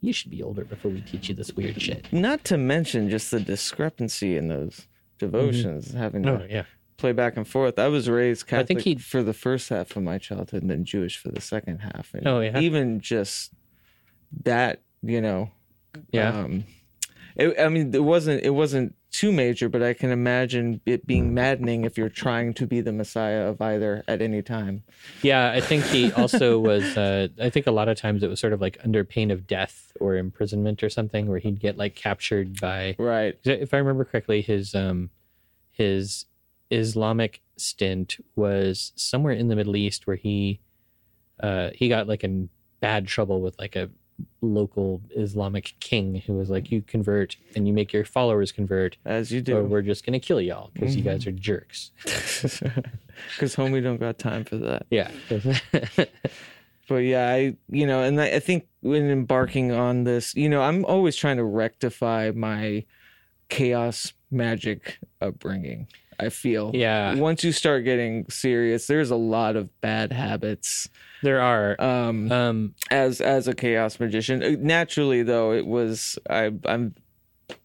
[0.01, 3.31] you should be older before we teach you this weird shit Not to mention just
[3.31, 4.87] the discrepancy in those
[5.19, 6.65] devotions, having to oh yeah
[6.97, 7.79] play back and forth.
[7.79, 10.71] I was raised I Catholic think he'd- for the first half of my childhood and
[10.71, 12.13] then Jewish for the second half.
[12.13, 12.59] And Oh, yeah?
[12.59, 13.53] Even just
[14.45, 15.51] that, you know.
[16.13, 16.65] yeah Um,
[17.37, 21.35] it, I mean, it wasn't it wasn't too major, but I can imagine it being
[21.35, 24.85] maddening if you're trying to be the Messiah of either at any time.
[25.23, 26.97] Yeah, I think he also was.
[26.97, 29.47] Uh, I think a lot of times it was sort of like under pain of
[29.47, 32.97] death or imprisonment or something, where he'd get like captured by.
[32.99, 33.39] Right.
[33.45, 35.11] If I remember correctly, his um,
[35.71, 36.27] his
[36.71, 40.61] Islamic stint was somewhere in the Middle East, where he
[41.43, 42.49] uh, he got like in
[42.81, 43.91] bad trouble with like a
[44.41, 49.31] local Islamic king who was like, "You convert and you make your followers convert, As
[49.31, 51.11] you do, or we're just gonna kill y'all because you mm-hmm.
[51.11, 51.91] guys are jerks."
[53.35, 54.87] Because homie don't got time for that.
[54.91, 55.11] Yeah.
[56.91, 60.61] but yeah i you know and I, I think when embarking on this you know
[60.61, 62.85] i'm always trying to rectify my
[63.49, 65.87] chaos magic upbringing
[66.19, 67.15] i feel yeah.
[67.15, 70.89] once you start getting serious there's a lot of bad habits
[71.23, 71.81] There are.
[71.81, 76.95] um Um, as as a chaos magician Uh, naturally though it was i i'm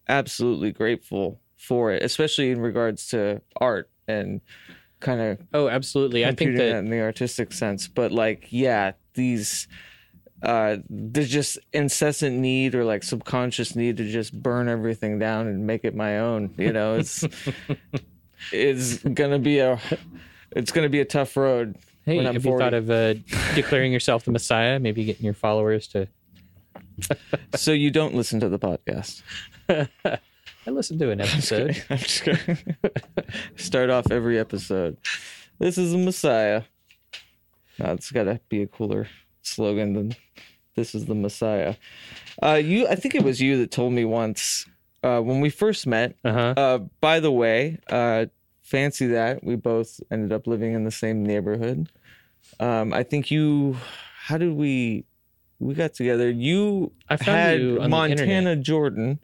[0.08, 4.40] absolutely grateful for it especially in regards to art and
[5.00, 6.24] kind of oh, absolutely.
[6.24, 9.68] I think computing that in the artistic sense but like yeah these
[10.42, 15.66] uh there's just incessant need or like subconscious need to just burn everything down and
[15.66, 17.24] make it my own you know it's
[18.52, 19.78] it's gonna be a
[20.52, 23.14] it's gonna be a tough road Hey, I'm have you thought of uh,
[23.54, 24.78] declaring yourself the Messiah?
[24.78, 26.06] Maybe getting your followers to.
[27.54, 29.22] so you don't listen to the podcast
[29.68, 31.82] I listen to an episode.
[31.90, 32.58] I'm just kidding.
[33.56, 34.96] start off every episode
[35.58, 36.62] this is a messiah
[37.78, 39.08] no, it's gotta be a cooler
[39.42, 40.16] slogan than
[40.74, 41.74] this is the messiah
[42.42, 44.66] uh you i think it was you that told me once
[45.02, 46.54] uh when we first met Uh huh.
[46.56, 48.26] uh by the way uh
[48.66, 51.88] fancy that we both ended up living in the same neighborhood
[52.60, 53.76] um i think you
[54.26, 55.04] how did we
[55.60, 59.20] we got together you I found had you on montana jordan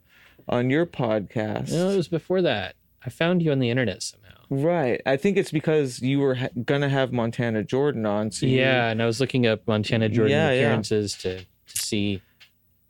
[0.49, 2.75] on your podcast No, it was before that.
[3.05, 4.29] I found you on the internet somehow.
[4.49, 5.01] Right.
[5.07, 8.31] I think it's because you were ha- gonna have Montana Jordan on.
[8.31, 10.61] So you- Yeah, and I was looking up Montana Jordan Yeah, yeah.
[10.61, 12.23] appearances to to see.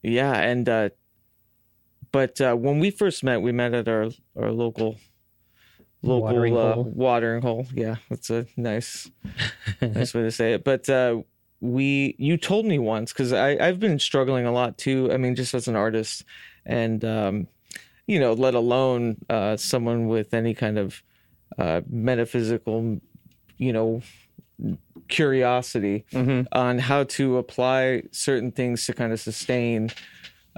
[0.03, 0.88] yeah, and uh,
[2.11, 4.97] but uh, when we first met, we met at our our local
[6.03, 6.85] local Watering uh, hole.
[6.95, 7.67] watering hole.
[7.75, 9.11] Yeah, that's a nice
[9.81, 10.65] nice way to say it.
[10.65, 11.23] But uh,
[11.61, 15.11] we you told me once because I I've been struggling a lot too.
[15.12, 16.25] I mean, just as an artist,
[16.67, 17.47] and um,
[18.07, 21.03] you know, let alone uh, someone with any kind of
[21.59, 22.99] uh, metaphysical,
[23.59, 24.03] you know,
[25.09, 26.47] curiosity Mhm.
[26.53, 29.91] on how to apply certain things to kind of sustain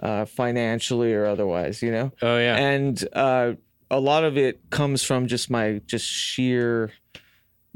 [0.02, 2.12] uh, financially or otherwise, you know?
[2.22, 2.56] Oh yeah.
[2.56, 3.52] And uh,
[3.96, 6.92] a lot of it comes from just my just sheer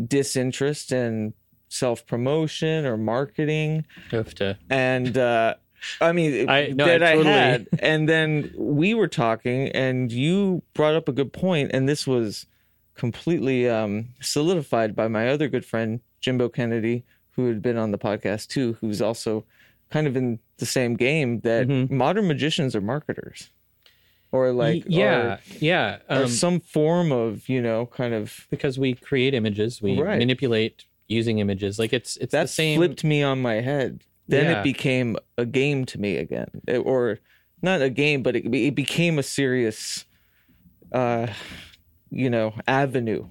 [0.05, 1.35] disinterest in
[1.69, 3.85] self promotion or marketing.
[4.13, 5.55] Oof to- And uh,
[6.01, 7.69] I mean, I- no, that I I, totally- had.
[7.81, 12.47] And then we were talking, and you brought up a good point, and this was
[12.95, 17.99] completely um, solidified by my other good friend Jimbo Kennedy, who had been on the
[17.99, 19.45] podcast too, who's also
[19.91, 21.91] kind of in the same game that Mhm.
[21.91, 23.51] modern magicians are marketers,
[24.33, 25.99] or like yeah, are- yeah.
[26.09, 30.19] or Um, some form of you know kind of because we create images, we Right.
[30.19, 31.79] manipulate using images.
[31.79, 32.79] Like it's it's that the same.
[32.79, 34.03] flipped me on my head.
[34.27, 34.61] Then Yeah.
[34.61, 37.19] it became a game to me again, It- or
[37.62, 40.05] not a game, but it, it became a serious,
[40.93, 41.27] uh,
[42.11, 43.27] you know, avenue.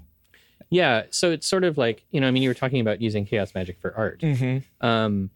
[0.69, 3.25] Yeah, so it's sort of like you know, I mean, you were talking about using
[3.25, 4.21] chaos magic for art.
[4.21, 4.86] Mm-hmm.
[4.86, 5.29] Um,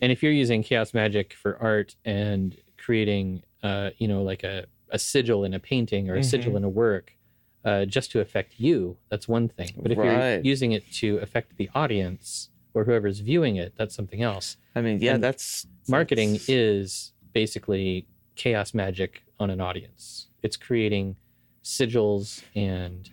[0.00, 4.66] and if you're using chaos magic for art and creating, uh, you know, like a,
[4.90, 6.56] a sigil in a painting or a sigil Mhm.
[6.58, 7.12] in a work,
[7.64, 9.70] uh, just to affect you, that's one thing.
[9.82, 14.22] But if you're using it to affect the audience or whoever's viewing it, that's something
[14.22, 14.56] else.
[14.74, 20.28] I mean, yeah, And that's Marketing that's- is basically chaos magic on an audience.
[20.42, 21.16] It's creating
[21.64, 23.10] sigils and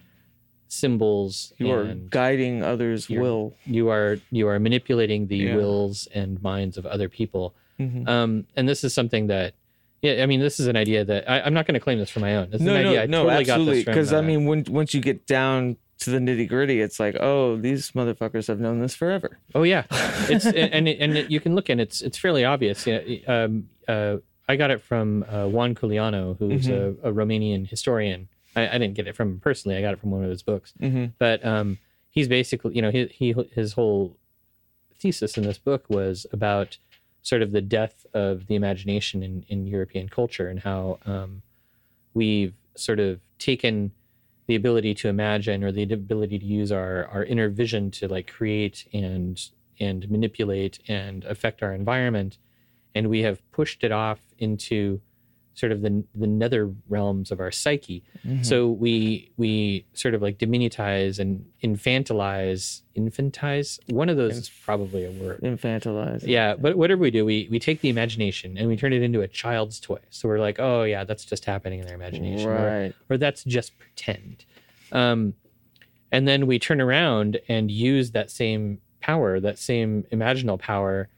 [0.67, 3.53] symbols you are guiding others' will.
[3.65, 5.55] you are you are manipulating the Yeah.
[5.55, 8.07] wills and minds of other people Mhm.
[8.07, 9.53] um and this is something that
[10.01, 12.09] yeah i mean this is an idea that I, i'm not going to claim this
[12.09, 13.83] for my own this is No, an idea no, i no, totally got absolutely.
[13.83, 17.15] Because uh, I mean, when once you get down to the nitty gritty, it's like,
[17.21, 19.39] oh, these motherfuckers have known this forever.
[19.55, 19.85] oh yeah
[20.29, 23.69] it's and it, and it, you can look and it's it's fairly obvious yeah um
[23.87, 24.17] uh
[24.49, 27.05] i got it from uh, juan Culianu who's Mm-hmm.
[27.07, 29.99] a, a romanian historian I, I didn't get it from him personally i got it
[30.01, 31.05] from one of his books Mm-hmm.
[31.17, 31.77] but um,
[32.11, 34.15] he's basically, you know, he, he his whole
[34.99, 36.77] thesis in this book was about
[37.25, 41.41] sort of the death of the imagination in, in European culture and how um,
[42.13, 43.91] we've sort of taken
[44.45, 48.31] the ability to imagine or the ability to use our our inner vision to like
[48.31, 52.37] create and and manipulate and affect our environment.
[52.93, 55.01] And we have pushed it off into
[55.55, 58.43] sort of the the nether realms of our psyche Mm-hmm.
[58.43, 65.05] so we we sort of like diminutize and infantilize infantize one of those is probably
[65.05, 66.25] a word infantilize.
[66.25, 69.21] yeah but whatever we do we we take the imagination and we turn it into
[69.21, 72.55] a child's toy so we're like oh yeah that's just happening in their imagination or,
[72.81, 72.93] Right.
[73.09, 74.45] or that's just pretend
[74.91, 75.33] um
[76.11, 81.09] and then we turn around and use that same power that same imaginal power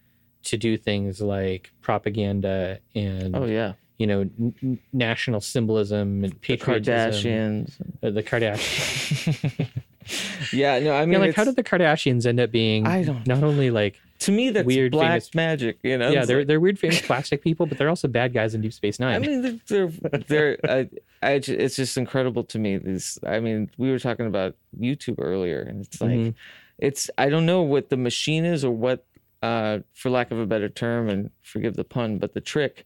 [0.43, 3.73] to do things like propaganda and Oh yeah.
[3.97, 7.65] You know n- national symbolism and patriotism.
[7.65, 8.03] The Kardashians.
[8.03, 9.67] uh, the Kardashians.
[10.53, 10.79] yeah.
[10.79, 13.43] No, I mean, yeah, like how did the Kardashians end up being I don't not
[13.43, 15.77] only like to me that's weird, black famous- magic.
[15.83, 16.09] You know.
[16.09, 18.61] yeah, It's they're like- they're weird famous plastic people, but they're also bad guys in
[18.61, 19.15] Deep Space Nine.
[19.15, 20.89] I mean, they're they're, they're I,
[21.21, 22.77] I, it's just incredible to me.
[22.77, 26.33] These, I mean, we were talking about YouTube earlier, and it's like, Mhm.
[26.77, 29.05] it's I don't know what the machine is or what,
[29.41, 32.85] uh, for lack of a better term, and forgive the pun, but the trick,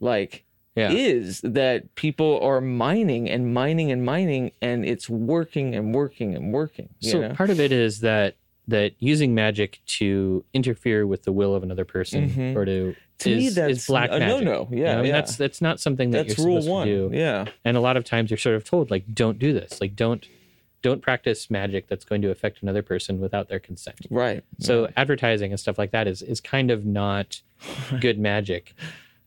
[0.00, 0.44] like,
[0.76, 6.34] yeah, is that people are mining and mining and mining, and it's working and working
[6.36, 6.90] and working.
[7.00, 7.34] You so know?
[7.34, 8.36] part of it is that
[8.68, 12.56] that using magic to interfere with the will of another person Mhm.
[12.56, 14.44] or to to is, me, that's is black a magic.
[14.44, 14.68] no-no.
[14.70, 15.02] you Yeah, know?
[15.04, 15.12] yeah.
[15.12, 16.86] that's that's not something that that's you're rule supposed one.
[16.88, 17.16] to do.
[17.16, 17.46] Yeah.
[17.64, 19.80] And a lot of times you're sort of told like, don't do this.
[19.80, 20.26] Like, don't
[20.82, 23.96] don't practice magic that's going to affect another person without their consent.
[24.10, 24.44] Right.
[24.60, 27.40] So advertising and stuff like that is is kind of not
[28.00, 28.74] good magic.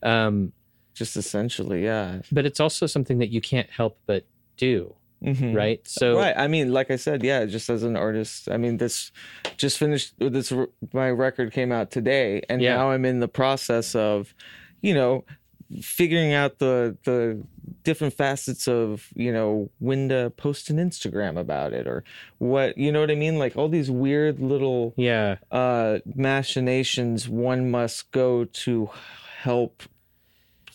[0.03, 0.51] Um,
[0.99, 2.21] just essentially, yeah.
[2.31, 4.23] but it's also something that you can't help but
[4.57, 5.55] do, Mhm.
[5.55, 5.81] right?
[5.87, 6.35] So right.
[6.37, 9.11] I mean, like I said, yeah, just as an artist, I mean, this
[9.57, 10.53] just finished this,
[10.93, 12.75] my record came out today, and Yeah.
[12.75, 14.33] now I'm in the process of,
[14.81, 15.23] you know,
[15.81, 17.19] figuring out the the
[17.83, 22.03] different facets of you know when to post an Instagram about it or
[22.39, 27.69] what you know what I mean like all these weird little yeah, uh machinations one
[27.69, 28.89] must go to
[29.43, 29.83] help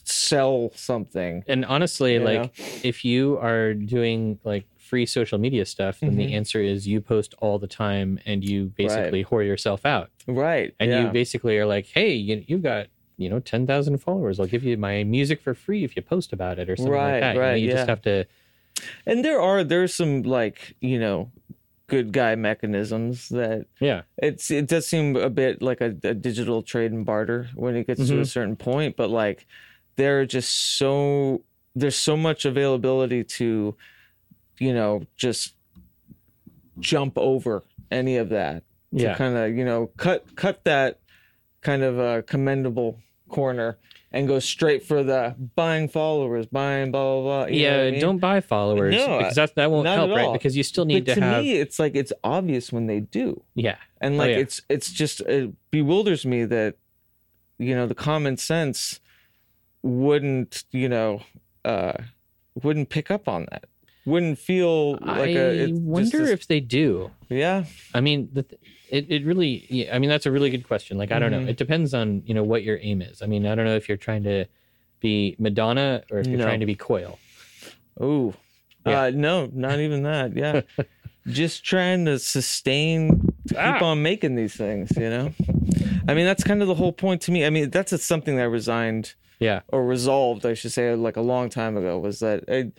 [0.04, 2.50] sell something and honestly, You like know?
[2.82, 6.16] if you are doing like free social media stuff, then Mhm.
[6.16, 10.74] the answer is you post all the time and you basically whore yourself out, right
[10.78, 11.06] and yeah.
[11.06, 12.86] you basically are like, hey, you you've got.
[13.16, 14.40] You know, ten thousand followers.
[14.40, 17.12] I'll give you my music for free if you post about it or something Right,
[17.12, 17.34] like that.
[17.36, 17.92] You know, right, you, just yeah.
[17.92, 18.24] have to.
[19.06, 21.30] and there are there's some like you know
[21.86, 26.60] good guy mechanisms that Yeah, it's it does seem a bit like a, a digital
[26.64, 28.26] trade and barter when it gets to a Mhm.
[28.26, 29.46] certain point but like
[29.96, 31.42] there are just so
[31.74, 33.74] there's so much availability to
[34.58, 35.54] you know just
[36.80, 39.14] jump over any of that Yeah.
[39.16, 41.00] kind of you know cut cut that
[41.60, 43.78] kind of uh, commendable corner
[44.12, 47.46] and go straight for the buying followers, buying blah blah blah.
[47.46, 48.00] yeah, I mean?
[48.00, 50.32] don't buy followers No, because that that won't help, right?
[50.32, 53.00] Because you still need But to, to have me, it's like it's obvious when they
[53.00, 53.42] do.
[53.54, 54.38] yeah, and Oh, like yeah.
[54.38, 56.76] it's it's just it bewilders me that
[57.58, 59.00] you know the common sense
[59.84, 61.20] wouldn't you know
[61.64, 61.92] uh
[62.62, 63.66] wouldn't pick up on that
[64.06, 67.10] wouldn't feel like I a it's just wonder if they do.
[67.28, 67.64] yeah
[67.94, 68.60] I mean, the, th-
[68.90, 69.66] it it really.
[69.70, 70.98] Yeah, I mean, that's a really good question.
[70.98, 71.40] Like, I don't know.
[71.40, 71.48] Mhm.
[71.48, 73.22] It depends on you know what your aim is.
[73.22, 74.44] I mean, I don't know if you're trying to
[75.00, 76.44] be Madonna or if you're No.
[76.44, 77.18] trying to be Coil.
[77.98, 78.34] oh
[78.86, 79.02] Yeah.
[79.04, 80.60] uh no not even that yeah
[81.28, 83.82] just trying to sustain keep Ah.
[83.84, 85.32] on making these things you know
[86.08, 88.42] i mean that's kind of the whole point to me i mean that's something that
[88.42, 92.44] i resigned Yeah, or resolved, I should say, like a long time ago, was that
[92.48, 92.70] I,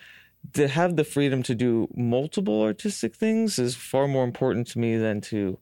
[0.53, 4.95] to have the freedom to do multiple artistic things is far more important to me
[4.97, 5.59] than to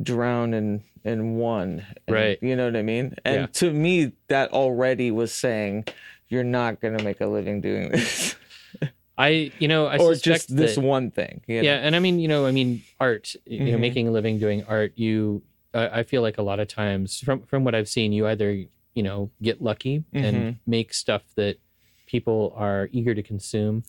[0.00, 1.84] drown in in one.
[2.06, 2.38] And, Right.
[2.40, 3.14] You know what I mean?
[3.24, 3.46] And Yeah.
[3.60, 5.86] to me, that already was saying
[6.28, 8.36] you're not going to make a living doing this,
[9.18, 11.42] I you know I or just this that- one thing.
[11.48, 11.62] you know?
[11.68, 13.86] yeah and i mean you know i mean art you know Mhm.
[13.88, 15.42] making a living doing art you
[15.74, 18.50] I i feel like a lot of times from from what i've seen you either
[18.94, 20.56] you know get lucky and Mhm.
[20.66, 21.58] make stuff that
[22.06, 23.84] people are eager to consume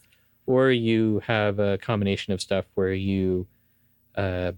[0.46, 3.48] or you have a combination of stuff where you
[4.16, 4.52] uh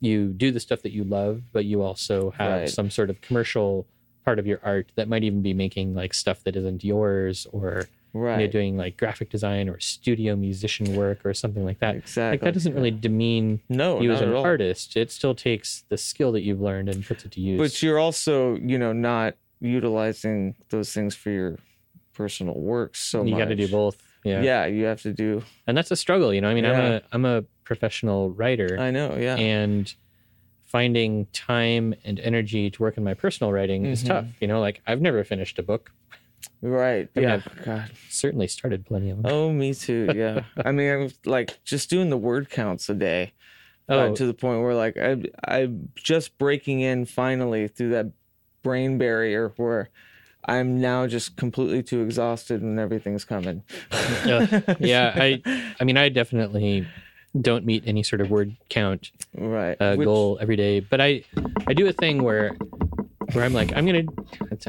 [0.00, 2.68] you do the stuff that you love but you also have Right.
[2.68, 3.86] some sort of commercial
[4.24, 7.88] part of your art that might even be making like stuff that isn't yours or
[8.16, 8.38] Right.
[8.38, 11.96] you're doing like graphic design or studio musician work or something like that.
[11.96, 12.30] exactly.
[12.38, 14.96] Like that doesn't really demean no, you as an artist.
[14.96, 17.58] It still takes the skill that you've learned and puts it to use.
[17.58, 21.58] But you're also, you know, not utilizing those things for your
[22.12, 24.00] personal work so you got to do both.
[24.24, 24.42] Yeah.
[24.42, 25.42] Yeah, you have to do.
[25.66, 26.32] and that's a struggle.
[26.32, 29.16] You know, I mean, I'm a I'm a professional writer, I know.
[29.16, 29.36] Yeah.
[29.36, 29.92] and
[30.66, 34.06] finding time and energy to work in my personal writing is Mhm.
[34.08, 34.26] tough.
[34.40, 35.90] You know, like I've never finished a book.
[36.62, 37.08] Right.
[37.16, 37.34] I Yeah.
[37.34, 37.90] I've- God.
[38.08, 39.32] Certainly started plenty of them.
[39.32, 40.08] Oh, me too.
[40.14, 40.44] Yeah.
[40.56, 43.32] I mean, I'm like just doing the word counts a day.
[43.88, 48.06] Oh, uh, to the point where like I I'm just breaking in finally through that
[48.62, 49.90] brain barrier where
[50.46, 53.62] I'm now just completely too exhausted and everything's coming.
[54.24, 54.60] Yeah.
[54.80, 55.12] yeah.
[55.14, 55.42] I
[55.80, 56.86] I mean, I definitely
[57.38, 59.76] don't meet any sort of word count right.
[59.80, 60.80] uh, Which- goal every day.
[60.80, 61.24] But I
[61.66, 62.56] I do a thing where
[63.32, 64.04] where I'm like I'm gonna.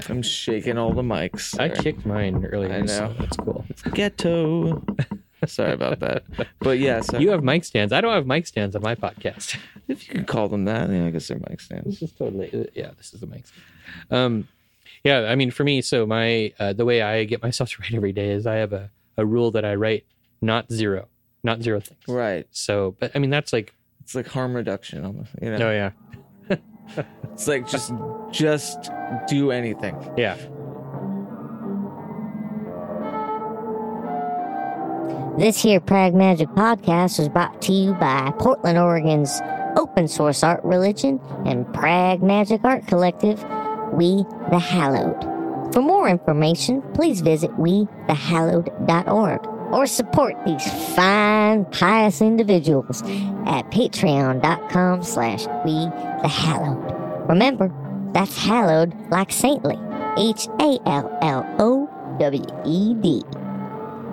[0.09, 1.59] I'm shaking all the mics.
[1.59, 1.77] I there.
[1.77, 2.73] kicked mine earlier.
[2.73, 3.13] I so know.
[3.19, 3.65] that's cool.
[3.93, 4.83] ghetto.
[5.45, 6.23] Sorry about that.
[6.59, 7.93] But yeah, so You have mic stands.
[7.93, 9.57] I don't have mic stands on my podcast.
[9.87, 11.99] if you could call them that, yeah, I guess they're mic stands.
[11.99, 12.91] This is totally uh, yeah.
[12.97, 13.63] This is the mic stand.
[14.09, 14.47] Um,
[15.03, 15.19] yeah.
[15.29, 18.11] I mean, for me, so my uh, the way I get myself to write every
[18.13, 20.05] day is I have a a rule that I write
[20.41, 21.07] not zero,
[21.43, 21.99] not zero things.
[22.07, 22.47] Right.
[22.51, 25.31] So, but I mean, that's like It's like harm reduction almost.
[25.41, 25.67] You know.
[25.67, 25.91] oh yeah,
[27.33, 27.91] It's like just
[28.31, 28.89] just
[29.27, 29.95] do anything.
[30.17, 30.37] yeah.
[35.37, 39.41] This here Prag Magic podcast is brought to you by Portland, Oregon's
[39.75, 43.43] open source art religion and Prag Magic Art Collective,
[43.91, 45.73] We the Hallowed.
[45.73, 50.63] For more information, please visit wethehallowed.org or support these
[50.95, 53.01] fine, pious individuals
[53.45, 55.73] at patreon.com slash we
[56.21, 57.29] the hallowed.
[57.29, 57.71] Remember,
[58.13, 59.77] that's hallowed like saintly.
[60.17, 60.81] H-A-L-L-O-W-E-D.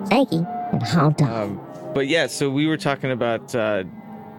[0.09, 1.31] Thank you and haunt on.
[1.31, 1.61] Um,
[1.93, 3.83] but yeah, so we were talking about uh,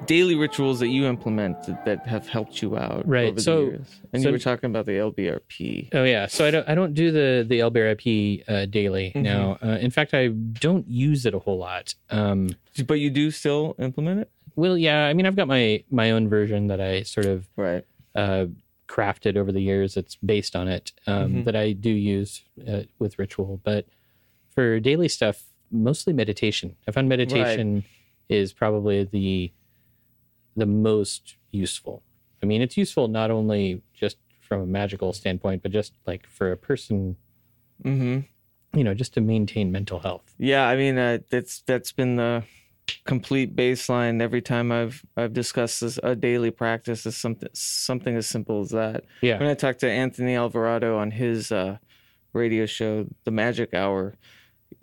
[0.07, 3.71] daily rituals that you implement that, that have helped you out Right, over so- the
[3.73, 4.01] years.
[4.13, 5.91] And so- you were talking about the LBRP.
[5.93, 9.23] Oh yeah, so I don't I don't do the the LBRP uh, daily Mhm.
[9.23, 9.59] now.
[9.63, 11.95] Uh, in fact, I don't use it a whole lot.
[12.11, 12.51] Um,
[12.87, 14.31] But you do still implement it?
[14.57, 17.85] well, yeah, I mean, I've got my my own version that I sort of Right.
[18.15, 18.47] uh,
[18.89, 19.97] crafted over the years.
[19.97, 21.45] It's based on it um, Mhm.
[21.47, 23.87] that I do use uh, with ritual, but
[24.55, 26.77] for daily stuff, mostly meditation.
[26.87, 27.83] I found meditation
[28.29, 29.51] is probably the
[30.57, 32.03] the most useful.
[32.43, 36.53] I mean, it's useful not only just from a magical standpoint, but just like for
[36.53, 37.17] a person,
[37.83, 38.21] hmm
[38.75, 40.35] you know, just to maintain mental health.
[40.37, 42.43] Yeah, I mean uh, that's that's been the
[43.05, 48.27] complete baseline every time I've I've discussed this a daily practice is something something as
[48.27, 49.05] simple as that.
[49.23, 49.39] Yeah.
[49.39, 51.79] When I talked to Anthony Alvarado on his uh,
[52.33, 54.17] radio show, The Magic Hour,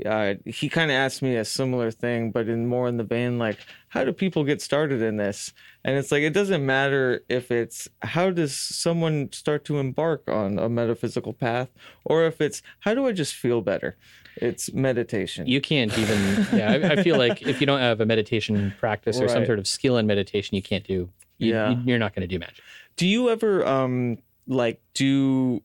[0.06, 3.38] uh, he kind of asked me a similar thing, but in more in the vein
[3.38, 3.58] like,
[3.90, 5.54] how do people get started in this?
[5.84, 10.60] And it's like it doesn't matter if it's how does someone start to embark on
[10.60, 11.70] a metaphysical path,
[12.06, 13.98] or if it's how do I just feel better?
[14.38, 15.46] It's meditation.
[15.48, 19.20] You can't even, yeah, I, I feel like if you don't have a meditation practice
[19.20, 21.72] or some sort of skill in meditation, you can't do you, Yeah.
[21.72, 22.64] you- you're not going to do magic.
[22.96, 25.62] Do you ever um like do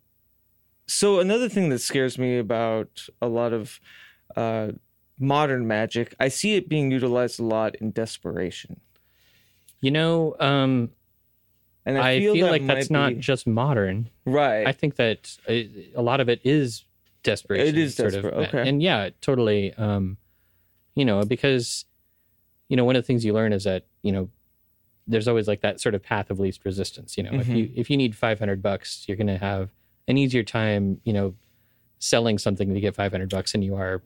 [0.88, 3.80] so another thing that scares me about a lot of
[4.34, 4.72] uh
[5.18, 8.80] modern magic, I see it being utilized a lot in desperation.
[9.80, 10.90] You know, um,
[11.86, 14.10] And I, I, feel, that like that's might not just modern.
[14.24, 14.66] right.
[14.66, 16.84] I think that a, a lot of it is
[17.22, 17.66] desperation.
[17.68, 18.68] It is sort desperate, of, okay.
[18.68, 19.72] And yeah, totally.
[19.74, 20.16] Um,
[20.94, 21.84] you know, because
[22.68, 24.28] you know one of the things you learn is that you know
[25.06, 27.16] there's always like that sort of path of least resistance.
[27.16, 27.56] You know, if Mm-hmm.
[27.56, 29.70] you if you need 500 bucks, you're going to have
[30.08, 31.00] an easier time.
[31.04, 31.34] You know,
[32.00, 34.02] selling something to get 500 bucks than you are.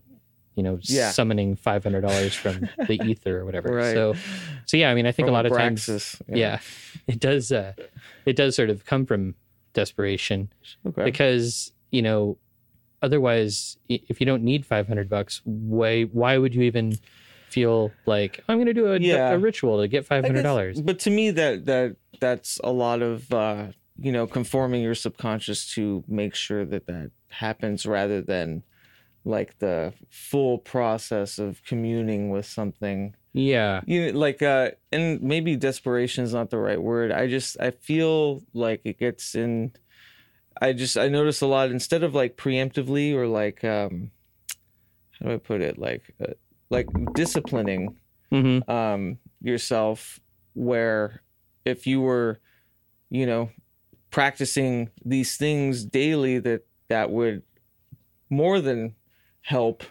[0.60, 1.10] You know, Yeah.
[1.10, 3.70] summoning five hundred dollars from the ether or whatever.
[3.70, 3.94] Right.
[3.94, 4.14] So,
[4.66, 6.60] so yeah, I mean, I think From a lot of times, Abraxas, yeah,
[7.06, 7.50] it does.
[7.50, 7.72] Uh,
[8.26, 9.36] it does sort of come from
[9.72, 10.52] desperation
[10.84, 11.04] Okay.
[11.04, 12.36] because you know
[13.00, 16.98] otherwise if you don't need 500 bucks why why would you even
[17.48, 19.30] feel like i'm going to do a, Yeah.
[19.30, 23.68] a ritual to get $500 But to me, that that that's a lot of uh,
[23.98, 28.64] you know conforming your subconscious to make sure that that happens, rather than
[29.24, 33.14] like the full process of communing with something.
[33.32, 37.12] yeah You know, like uh, and maybe desperation is not the right word.
[37.12, 39.72] I just I feel like it gets in.
[40.60, 44.12] I just I notice a lot instead of like preemptively or like um,
[45.20, 46.34] how do I put it like uh,
[46.70, 47.96] like disciplining
[48.30, 50.20] hmm um, yourself
[50.54, 51.22] where
[51.64, 52.40] if you were
[53.10, 53.50] you know
[54.10, 57.42] practicing these things daily that that would
[58.30, 58.94] more than
[59.42, 59.82] help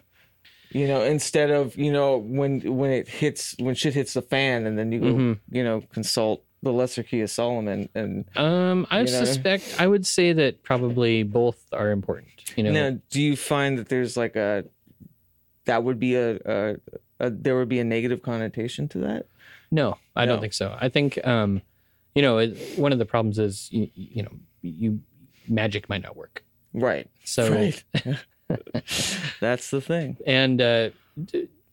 [0.72, 4.66] you know instead of you know when when it hits when shit hits the fan
[4.68, 5.40] and then you go Mhm.
[5.52, 9.26] you know consult the lesser key of solomon and um i You know?
[9.26, 12.72] suspect i would say that probably both are important you know?
[12.72, 14.66] Now do you find that there's like a
[15.66, 16.76] that would be a, a,
[17.20, 19.26] a there would be a negative connotation to that?
[19.72, 20.76] No i don't think so.
[20.80, 21.62] I think um
[22.16, 24.32] you know it, one of the problems is you, you know
[24.62, 25.00] you
[25.48, 26.44] magic might not work.
[26.74, 27.08] Right.
[27.24, 27.84] So right
[29.40, 30.90] that's the thing and uh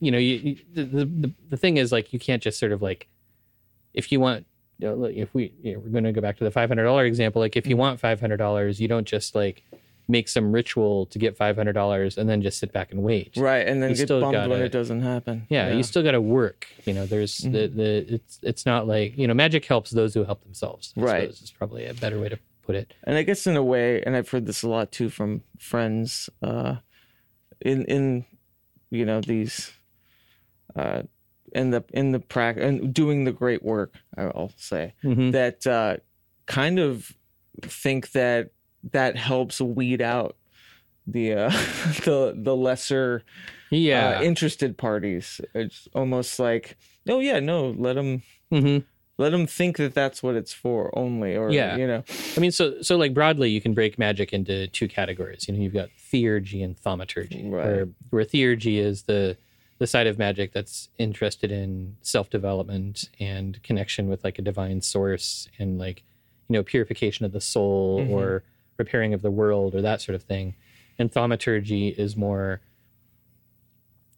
[0.01, 3.09] you know you, the, the the thing is like you can't just sort of like
[3.95, 4.47] if you want
[4.79, 7.41] you know, if we you know, we're going to go back to the $500 example
[7.41, 7.59] like Mm-hmm.
[7.61, 9.63] if you want $500 you don't just like
[10.09, 13.83] make some ritual to get $500 and then just sit back and wait Right, and
[13.83, 15.47] then You get still bummed when gotta- it doesn't happen.
[15.49, 17.53] yeah, you still got to work you know there's Mm-hmm.
[17.53, 21.01] the the it's it's not like you know magic helps those who help themselves I
[21.01, 21.21] Right.
[21.23, 24.03] suppose is probably a better way to put it and I guess in a way,
[24.03, 26.77] and I've heard this a lot too from friends, uh,
[27.61, 28.25] in in
[28.91, 29.73] you know these,
[30.75, 31.03] uh,
[31.53, 35.33] in the in the practice and doing the great work, I'll say Mhm.
[35.33, 35.97] that uh,
[36.47, 37.13] kind of
[37.63, 38.51] think that
[38.93, 40.37] that helps weed out
[41.07, 41.51] the uh,
[42.05, 43.23] the the lesser
[43.71, 45.41] yeah uh, interested parties.
[45.55, 46.77] It's almost like,
[47.09, 48.85] oh yeah, no, let them Mhm.
[49.19, 51.77] Let them think that that's what it's for only, or Yeah.
[51.77, 52.05] you know,
[52.37, 55.47] I mean, so so like broadly, you can break magic into two categories.
[55.49, 57.65] You know, you've got theurgy and thaumaturgy, Right.
[57.67, 59.37] where where theurgy is the
[59.79, 64.81] the side of magic that's interested in self development and connection with like a divine
[64.81, 66.03] source and like
[66.49, 68.11] you know purification of the soul Mhm.
[68.11, 68.43] or
[68.79, 70.55] repairing of the world or that sort of thing.
[70.99, 72.61] And thaumaturgy is more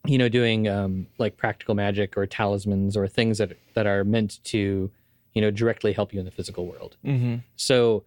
[0.08, 4.42] you know doing um, like practical magic or talismans or things that that are meant
[4.44, 4.90] to
[5.34, 7.36] you know directly help you in the physical world mm-hmm.
[7.56, 8.02] so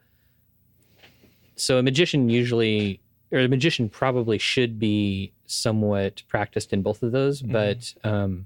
[1.56, 3.00] so a magician usually
[3.32, 7.52] or a magician probably should be somewhat practiced in both of those Mhm.
[7.52, 8.46] but um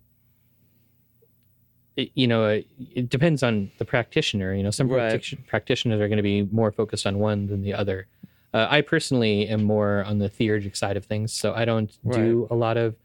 [1.96, 5.12] it, you know it, it depends on the practitioner you know some Right.
[5.12, 8.08] practic- practitioners are going to be more focused on one than the other
[8.54, 12.48] uh, i personally am more on the theurgic side of things so i don't do
[12.52, 12.96] a lot of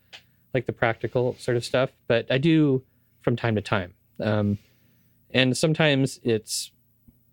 [0.54, 2.82] like the practical sort of stuff but i do
[3.22, 3.94] from time to time.
[4.18, 4.58] Um,
[5.32, 6.72] and sometimes it's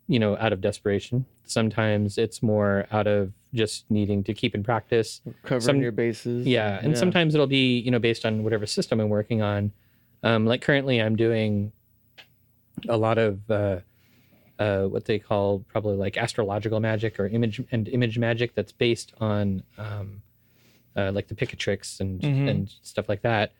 [0.07, 1.25] you know out of desperation.
[1.45, 5.21] Sometimes it's more out of just needing to keep in practice.
[5.43, 6.45] Covering Some- your bases.
[6.45, 9.71] yeah and sometimes it'll be you know based on whatever system i'm working on.
[10.23, 11.71] Um, like currently i'm doing
[12.89, 13.79] a lot of uh,
[14.59, 19.13] uh, what they call probably like astrological magic or image and image magic that's based
[19.19, 20.21] on um,
[20.97, 22.49] uh, like the Picatrix and Mhm.
[22.49, 23.53] and stuff like that.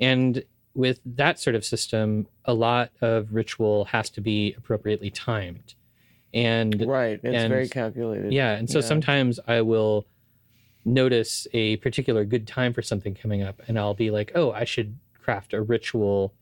[0.00, 5.74] And with that sort of system, a lot of ritual has to be appropriately timed.
[6.32, 7.20] And right.
[7.22, 8.32] It's and- very calculated.
[8.32, 8.84] yeah, and so Yeah.
[8.84, 10.06] sometimes I will
[10.84, 14.64] notice a particular good time for something coming up, and I'll be like, "Oh, I
[14.64, 16.34] should craft a ritual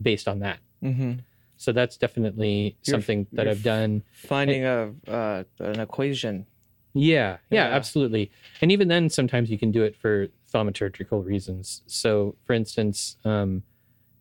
[0.00, 1.12] based on that." hmm
[1.56, 4.02] So that's definitely You're- something that I've done.
[4.12, 6.46] Finding a uh, an equation.
[6.92, 7.74] Yeah, yeah, Yeah.
[7.76, 8.30] absolutely.
[8.60, 11.82] And even then, sometimes you can do it for thaumaturgical reasons.
[11.86, 13.62] So, for instance, um,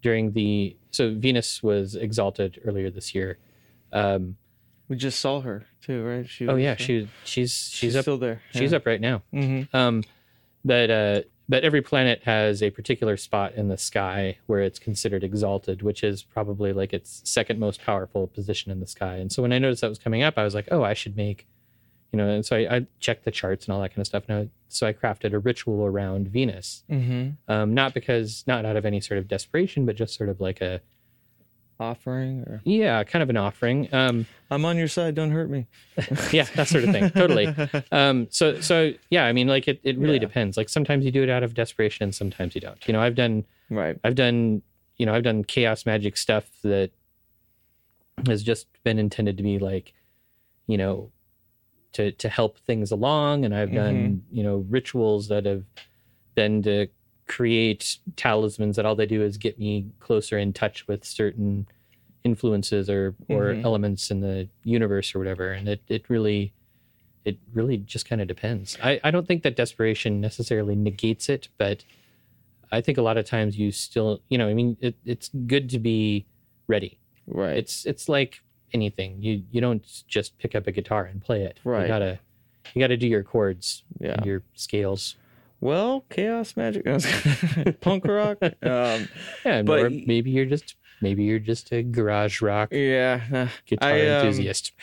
[0.02, 3.38] during the so Venus was exalted earlier this year,
[3.92, 4.38] Um,
[4.88, 6.28] We just saw her too, right?
[6.28, 8.42] She oh yeah, uh, she she's she's, up still there.
[8.52, 9.22] she's up right now.
[9.34, 9.76] Mm-hmm.
[9.76, 10.04] Um,
[10.66, 15.24] but uh, but every planet has a particular spot in the sky where it's considered
[15.24, 19.16] exalted, which is probably like its second most powerful position in the sky.
[19.16, 21.16] And so when I noticed that was coming up, I was like, oh, I should
[21.18, 21.48] make,
[22.12, 22.28] you know.
[22.30, 24.24] And so I, I checked the charts and all that kind of stuff.
[24.28, 27.52] And I, so I crafted a ritual around Venus, Mm-hmm.
[27.52, 30.62] um, not because not out of any sort of desperation, but just sort of like
[30.62, 30.82] a
[31.82, 33.88] Offering or yeah, kind of an offering.
[33.94, 35.16] Um, I'm on your side.
[35.16, 35.66] Don't hurt me.
[36.34, 37.10] yeah, that sort of thing.
[37.12, 37.56] Totally.
[37.94, 40.20] um so so yeah i mean like it, it really Yeah.
[40.20, 43.00] depends like sometimes you do it out of desperation and sometimes you don't you know
[43.00, 43.98] i've done Right.
[44.04, 44.62] i've done
[44.98, 46.92] you know i've done chaos magic stuff that
[48.28, 49.94] has just been intended to be like
[50.68, 51.12] you know
[51.94, 53.46] to to help things along.
[53.46, 55.64] And i've done you know rituals that have
[56.36, 56.88] been to
[57.28, 61.68] create talismans that all they do is get me closer in touch with certain
[62.24, 63.64] influences or or Mhm.
[63.64, 65.52] elements in the universe or whatever.
[65.52, 66.54] And it it really
[67.26, 68.78] it really just kind of depends.
[68.84, 71.84] I i don't think that desperation necessarily negates it but
[72.72, 75.70] i think a lot of times you still you know i mean it, it's good
[75.72, 76.26] to be
[76.68, 76.98] ready.
[77.28, 77.58] Right.
[77.58, 78.42] it's it's like
[78.74, 81.84] anything you you don't just pick up a guitar and play it Right.
[81.84, 82.20] you gotta
[82.74, 84.24] you gotta do your chords yeah.
[84.24, 85.16] your scales
[85.62, 86.86] Well, chaos magic,
[87.82, 88.38] punk rock.
[88.64, 89.08] Um,
[89.46, 93.22] yeah But- or maybe you're just maybe you're just a garage rock yeah.
[93.34, 94.74] uh, guitar I, um, enthusiast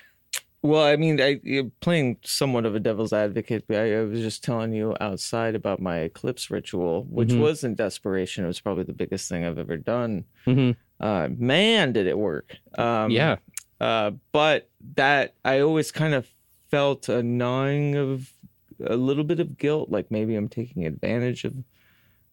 [0.62, 3.64] Well, I mean, I you're playing somewhat of a devil's advocate.
[3.70, 7.41] I, I was just telling you outside about my eclipse ritual, which Mhm.
[7.41, 8.43] was in desperation.
[8.45, 10.24] It was probably the biggest thing I've ever done.
[10.45, 12.57] hmm Uh, man, did it work!
[12.78, 13.37] Um, yeah
[13.80, 16.26] Uh, but that I always kind of
[16.70, 18.30] felt a gnawing of
[18.84, 21.54] a little bit of guilt, like maybe I'm taking advantage of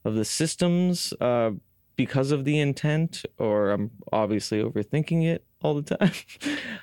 [0.05, 1.51] of the systems uh,
[1.95, 6.11] because of the intent, or I'm obviously overthinking it all the time.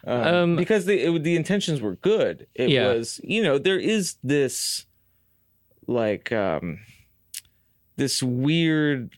[0.06, 2.46] um, Um, because the it, the intentions were good.
[2.54, 2.86] It Yeah.
[2.88, 4.86] was, you know, there is this
[5.86, 6.78] like um,
[7.96, 9.16] this weird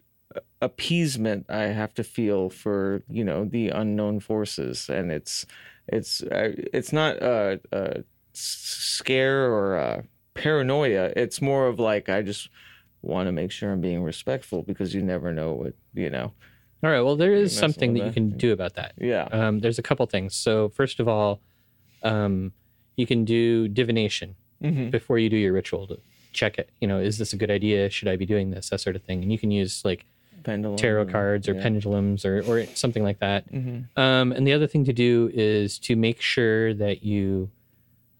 [0.62, 5.44] appeasement I have to feel for you know the unknown forces, and it's
[5.88, 7.60] it's uh, it's not a
[8.32, 10.04] scare or a
[10.34, 11.12] paranoia.
[11.16, 12.48] It's more of like I just
[13.02, 16.32] want to make sure I'm being respectful because you never know what you know.
[16.84, 18.92] all right well there is something that you can do about that.
[18.96, 19.24] Yeah.
[19.32, 20.34] um, there's a couple things.
[20.34, 21.40] So first of all
[22.02, 22.52] um,
[22.96, 25.98] you can do divination hmm before you do your ritual to
[26.32, 26.70] check it.
[26.80, 27.90] You know is this a good idea?
[27.90, 28.70] Should i be doing this?
[28.70, 29.22] That sort of thing.
[29.22, 30.06] And you can use like
[30.42, 30.76] Pendulum.
[30.76, 31.62] tarot cards or yeah.
[31.62, 35.78] pendulums or, or something like that hmm um, and the other thing to do is
[35.78, 37.50] to make sure that you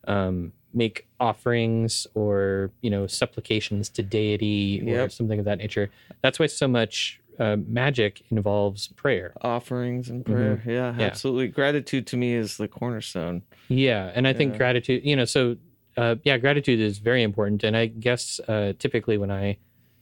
[0.09, 5.91] um, make offerings or you know supplications to deity or something of that nature
[6.23, 10.63] that's why so much uh, magic involves prayer Offerings and prayer.
[10.67, 11.07] Yeah, Yeah.
[11.07, 11.49] absolutely.
[11.49, 13.43] Gratitude to me is the cornerstone.
[13.69, 15.57] Yeah, and I think gratitude, you know, so
[15.97, 17.65] uh, yeah, gratitude is very important.
[17.65, 19.57] And I guess uh, typically when I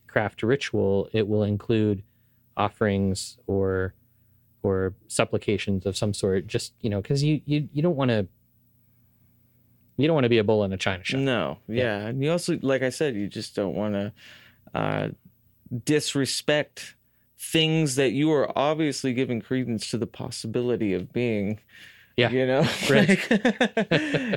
[0.09, 2.03] craft a ritual, it will include
[2.61, 3.95] offerings or
[4.63, 6.47] or supplications of some sort.
[6.47, 8.27] Just you know, because you you you don't want to
[9.97, 11.21] you don't want to be a bull in a china shop.
[11.21, 12.07] No, yeah.
[12.07, 14.13] and you also, like I said, you just don't want to
[14.75, 15.09] uh,
[15.85, 16.95] disrespect
[17.39, 21.61] things that you are obviously giving credence to the possibility of being.
[22.17, 22.31] Yeah.
[22.31, 23.19] you know, Right.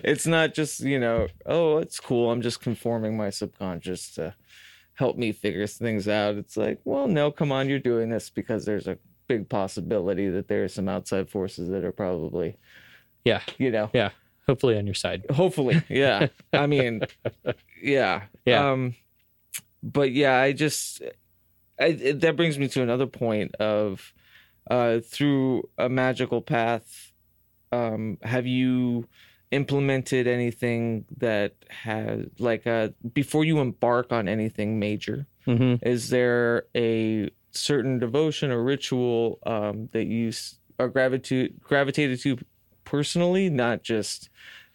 [0.05, 2.31] It's not just you know, oh, it's cool.
[2.31, 4.35] I'm just conforming my subconscious to
[4.95, 6.35] help me figure things out.
[6.35, 10.47] It's like, well, no, come on, you're doing this because there's a big possibility that
[10.47, 12.57] there are some outside forces that are probably,
[13.25, 14.09] Yeah, you know, yeah,
[14.47, 15.25] hopefully on your side.
[15.31, 17.01] hopefully yeah i mean
[17.81, 18.71] yeah Yeah.
[18.71, 18.95] um
[19.81, 21.01] but yeah i just
[21.79, 24.13] I, it, that brings me to another point of
[24.69, 27.13] uh through a magical path
[27.71, 29.07] um have you
[29.53, 36.65] implemented anything that has like uh before you embark on anything major hmm is there
[36.75, 40.31] a certain devotion or ritual um, that you
[40.79, 42.37] are gravitate gravitated to
[42.83, 44.29] personally, not just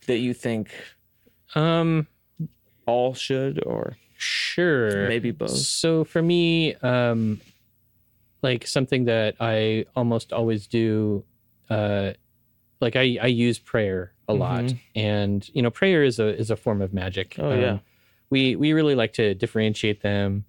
[0.07, 0.73] that you think
[1.55, 2.07] Um,
[2.87, 5.09] all should, or sure.
[5.09, 5.51] maybe both?
[5.51, 7.41] So for me, um,
[8.43, 11.25] like something that I almost always do,
[11.69, 12.13] uh,
[12.81, 14.79] like I, I use prayer a lot, Mhm.
[14.95, 17.37] and you know, prayer is a is a form of magic.
[17.39, 17.79] Oh, Um, yeah.
[18.31, 20.45] we we really like to differentiate them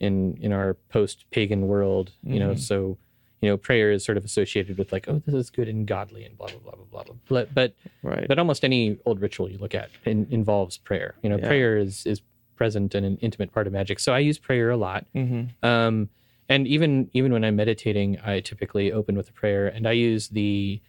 [0.00, 2.12] in in our post pagan world.
[2.22, 2.58] You know, Mhm.
[2.58, 2.98] so
[3.40, 6.24] you know, prayer is sort of associated with like, oh, this is good and godly
[6.24, 7.02] and blah blah blah blah blah.
[7.04, 7.14] blah.
[7.28, 8.26] But but Right.
[8.28, 11.14] but almost any old ritual you look at in, involves prayer.
[11.22, 11.48] You know, Yeah.
[11.48, 12.22] prayer is is
[12.56, 13.98] present and an intimate part of magic.
[14.00, 15.06] So I use prayer a lot.
[15.12, 16.08] hmm Um,
[16.48, 20.28] and even even when I'm meditating, I typically open with a prayer, and I use
[20.28, 20.80] the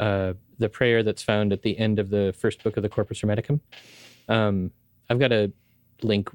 [0.00, 3.20] uh, the prayer that's found at the end of the first book of the Corpus
[3.20, 3.60] Hermeticum.
[4.28, 4.70] Um,
[5.10, 5.52] I've got a
[6.02, 6.30] link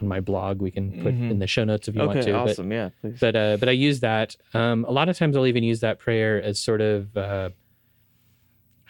[0.00, 1.30] on my blog we can put Mhm.
[1.32, 2.32] in the show notes if you want Okay, to.
[2.32, 2.70] but- awesome.
[2.72, 3.18] yeah, please.
[3.20, 4.36] but uh, but I use that.
[4.54, 7.50] Um, a lot of times I'll even use that prayer as sort of uh,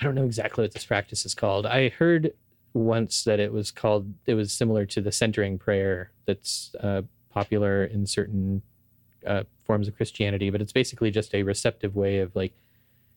[0.00, 1.66] I don't know exactly what this practice is called.
[1.66, 2.32] I heard
[2.74, 7.84] once that it was called it was similar to the centering prayer that's uh, popular
[7.84, 8.62] in certain
[9.26, 12.52] uh, forms of Christianity, but it's basically just a receptive way of like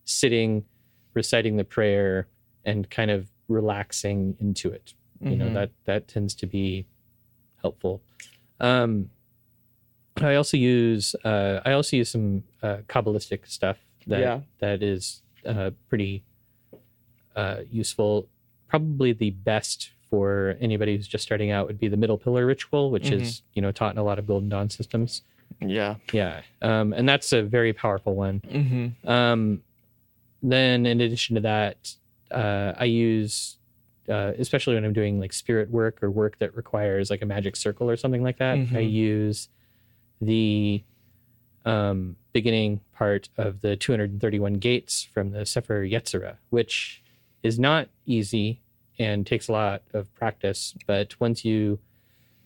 [0.06, 0.66] sitting,
[1.14, 2.28] reciting the prayer,
[2.66, 4.94] and kind of relaxing into it.
[5.20, 5.54] You know Mhm.
[5.54, 6.86] that that tends to be
[7.62, 8.02] helpful.
[8.60, 9.10] Um,
[10.18, 14.42] I also use uh, I also use some uh, kabbalistic stuff that Yeah.
[14.60, 16.24] that is uh, pretty
[17.36, 18.28] uh, useful.
[18.68, 22.92] Probably the best for anybody who's just starting out would be the middle pillar ritual,
[22.92, 23.22] which Mm-hmm.
[23.22, 25.22] is you know taught in a lot of Golden Dawn systems.
[25.60, 25.96] yeah.
[26.12, 28.40] Yeah, um, and that's a very powerful one.
[28.42, 29.08] Mm-hmm.
[29.08, 29.64] Um,
[30.42, 31.96] then, in addition to that,
[32.32, 33.58] uh, I use,
[34.10, 37.56] uh, especially when I'm doing like spirit work or work that requires like a magic
[37.56, 38.92] circle or something like that, I Mhm.
[38.92, 39.50] use
[40.22, 40.84] the
[41.66, 47.04] um, beginning part of the 231 gates from the Sefer Yetzirah, which
[47.44, 48.62] is not easy
[48.98, 50.74] and takes a lot of practice.
[50.88, 51.78] But once you,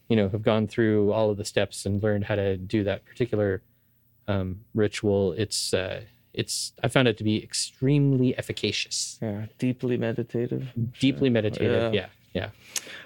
[0.10, 3.06] you know, have gone through all of the steps and learned how to do that
[3.06, 3.62] particular
[4.28, 6.02] um, ritual, it's uh,
[6.38, 9.46] it's I found it to be extremely efficacious, Yeah.
[9.58, 10.70] Deeply meditative.
[11.00, 11.94] deeply meditative.
[11.94, 12.08] Yeah.
[12.34, 12.50] Yeah,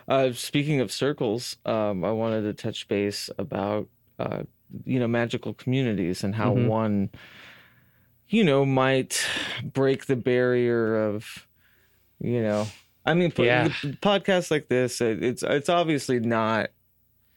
[0.07, 0.13] yeah.
[0.13, 3.87] Uh, speaking of circles, um, I wanted to touch base about
[4.19, 4.43] uh,
[4.85, 6.67] you know magical communities and how Mhm.
[6.67, 7.09] one,
[8.27, 9.25] you know, might
[9.63, 11.47] break the barrier of,
[12.19, 12.67] you know,
[13.05, 13.69] I mean, Yeah.
[14.01, 16.69] podcasts like this, it, it's it's obviously not.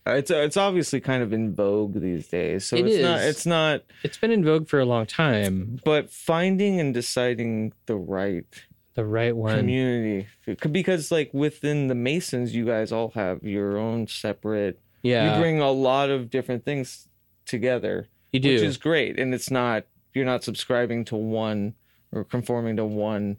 [0.04, 3.82] It's it's obviously kind of in vogue these days, so It it's not it's not.
[4.02, 5.80] It's been in vogue for a long time.
[5.84, 8.46] But finding and deciding the right
[8.94, 9.58] The right one.
[9.58, 10.26] community
[10.70, 15.60] because like within the masons you guys all have your own separate yeah, you bring
[15.60, 17.08] a lot of different things
[17.46, 18.52] together you do.
[18.54, 19.84] which is great and it's not
[20.14, 21.74] you're not subscribing to one
[22.12, 23.36] or conforming to one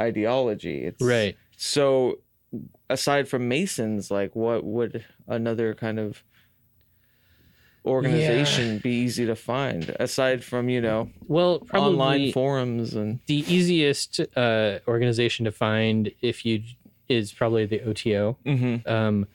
[0.00, 1.36] ideology it's right.
[1.56, 2.18] so
[2.90, 6.22] aside from masons like what would another kind of
[7.84, 13.44] organization be easy to find aside from you know Well, probably online forums and the
[13.52, 16.62] easiest uh, organization to find if you
[17.08, 18.38] is probably the OTO.
[18.46, 18.86] Mhm.
[18.88, 19.26] Um,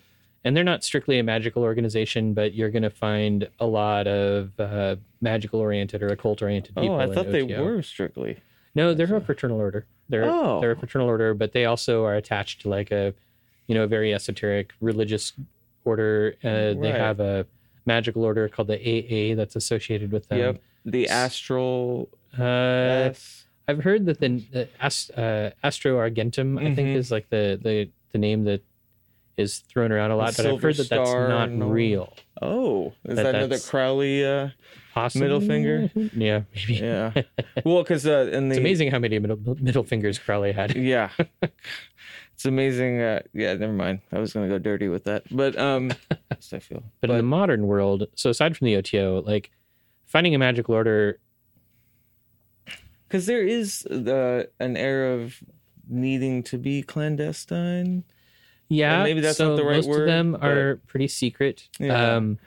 [0.43, 4.57] and they're not strictly a magical organization, but you're going to find a lot of
[4.59, 6.95] uh, magical oriented or occult oriented people.
[6.95, 8.37] oh i thought they were strictly
[8.75, 9.85] No, they're a fraternal order.
[10.09, 10.59] They're Oh.
[10.61, 13.13] they're a fraternal order, but they also are attached to like a,
[13.67, 15.33] you know, a very esoteric religious
[15.85, 16.35] order.
[16.43, 17.45] Uh, They have a
[17.85, 20.39] magical order called the AA that's associated with them.
[20.39, 20.61] Yep.
[20.85, 22.09] The astral.
[22.37, 22.43] Uh,
[23.11, 26.95] S- I've heard that the, the Ast, uh, Astrum Argentum, I think, Mhm.
[26.95, 28.61] is like the, the the name that
[29.35, 32.15] is thrown around a lot, The but I've heard that that's not real.
[32.41, 34.25] oh, is That that, another Crowley?
[34.25, 34.49] Uh,
[35.01, 35.27] Possibly.
[35.27, 35.91] Middle finger?
[36.15, 36.73] Yeah, maybe.
[36.75, 37.11] yeah.
[37.65, 40.75] well, because uh, in the It's amazing how many middle, middle fingers Crowley had.
[40.93, 41.09] Yeah.
[42.33, 43.01] it's amazing.
[43.01, 43.53] Uh, yeah.
[43.53, 44.01] Never mind.
[44.11, 45.91] I was gonna go dirty with that, but um,
[46.31, 46.83] yes, I feel.
[47.01, 49.51] But, in the modern world, so aside from the OTO, like
[50.05, 51.19] finding a magical order,
[53.07, 55.41] because there is the an air of
[55.89, 58.03] needing to be clandestine.
[58.69, 61.69] yeah, maybe that's so not the right most word, of them but- are pretty secret.
[61.79, 62.15] Yeah.
[62.15, 62.39] Um,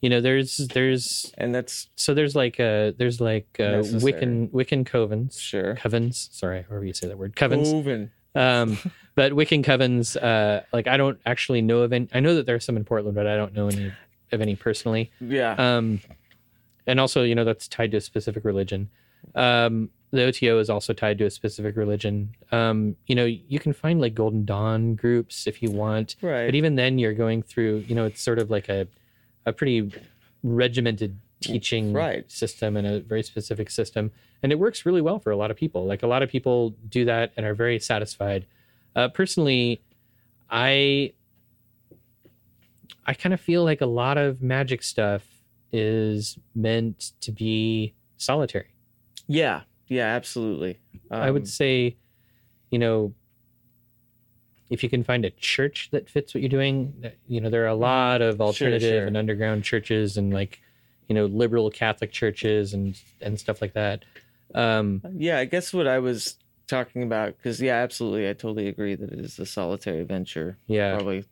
[0.00, 4.12] you know, there's there's And that's so there's like uh there's like uh, Necessary.
[4.12, 5.74] Wiccan Wiccan covens, sure.
[5.74, 6.32] covens.
[6.32, 7.72] Sorry, however you say that word, covens.
[7.72, 8.10] Woven.
[8.34, 8.78] Um,
[9.14, 12.08] but Wiccan covens, uh, like I don't actually know of any.
[12.14, 13.92] I know that there are some in Portland, but I don't know any
[14.32, 15.10] of any personally.
[15.20, 15.54] Yeah.
[15.58, 16.00] Um,
[16.86, 18.90] and also, you know, that's tied to a specific religion.
[19.34, 22.34] Um, the OTO is also tied to a specific religion.
[22.50, 26.46] Um, you know, you can find like Golden Dawn groups if you want, right.
[26.46, 27.84] but even then, you're going through.
[27.86, 28.88] You know, it's sort of like a
[29.46, 29.90] a pretty
[30.42, 32.30] regimented teaching Right.
[32.30, 34.10] system and a very specific system,
[34.42, 35.86] and it works really well for a lot of people.
[35.86, 38.46] Like a lot of people do that and are very satisfied.
[38.94, 39.80] Uh, personally,
[40.50, 41.12] I
[43.06, 45.22] I kind of feel like a lot of magic stuff
[45.72, 48.66] is meant to be solitary.
[49.26, 49.62] yeah.
[49.88, 50.06] Yeah.
[50.14, 50.78] Absolutely.
[51.10, 51.96] I Um, would say,
[52.70, 53.12] you know,
[54.70, 56.94] if you can find a church that fits what you're doing,
[57.28, 59.06] you know, there are a lot of alternative sure.
[59.06, 60.60] and underground churches and like,
[61.08, 64.04] you know, liberal Catholic churches and and stuff like that.
[64.54, 66.36] Um, Yeah, I guess what I was
[66.68, 70.56] talking about, because yeah, absolutely, I totally agree that it is a solitary venture.
[70.66, 71.24] yeah, Probably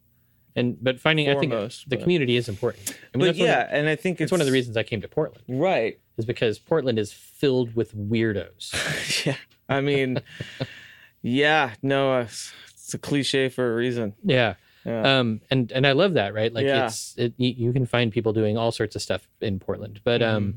[0.57, 2.91] and but finding I think Foremost, the but- community is important.
[2.91, 4.77] I mean, but one of yeah, and I think it's, it's one of the reasons
[4.77, 6.01] I came to Portland Right.
[6.17, 9.25] is because Portland is filled with weirdos.
[9.27, 9.37] yeah.
[9.69, 10.19] I mean,
[11.23, 11.75] yeah.
[11.83, 12.53] No, it's,
[12.89, 14.15] it's a cliche for a reason.
[14.25, 14.55] yeah.
[14.87, 15.19] Yeah.
[15.19, 16.51] Um, and and I love that, right?
[16.51, 16.87] Like Yeah.
[16.87, 20.37] it's it, you, can find people doing all sorts of stuff in Portland, but Mm-hmm.
[20.37, 20.55] um,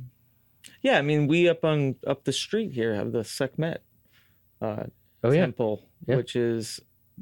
[0.81, 0.97] yeah.
[0.97, 3.83] I mean, we up on up the street here have the Sekhmet
[4.61, 4.83] uh,
[5.25, 6.15] oh temple, Yeah.
[6.15, 6.79] which is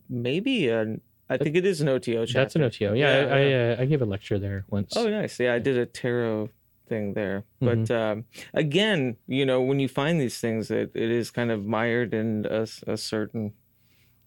[0.07, 1.01] maybe an.
[1.31, 2.39] I think it is an OTO chapter.
[2.39, 2.93] that's an OTO.
[2.93, 3.39] Yeah, Yeah, I.
[3.39, 4.93] I, uh, I gave a lecture there once.
[4.95, 5.39] Oh, nice.
[5.39, 6.49] Yeah, I did a tarot
[6.87, 7.45] thing there.
[7.61, 7.85] Mm-hmm.
[7.85, 11.65] But um, again, you know, when you find these things, it, it is kind of
[11.65, 13.53] mired in a, a certain.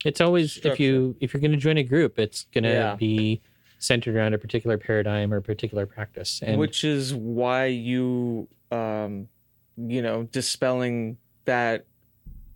[0.05, 2.95] It's always if you if you're going to join a group, it's going to Yeah.
[2.97, 3.41] be
[3.79, 6.41] centered around a particular paradigm or a particular practice.
[6.45, 9.29] And which is why you, um,
[9.77, 11.85] you know, dispelling that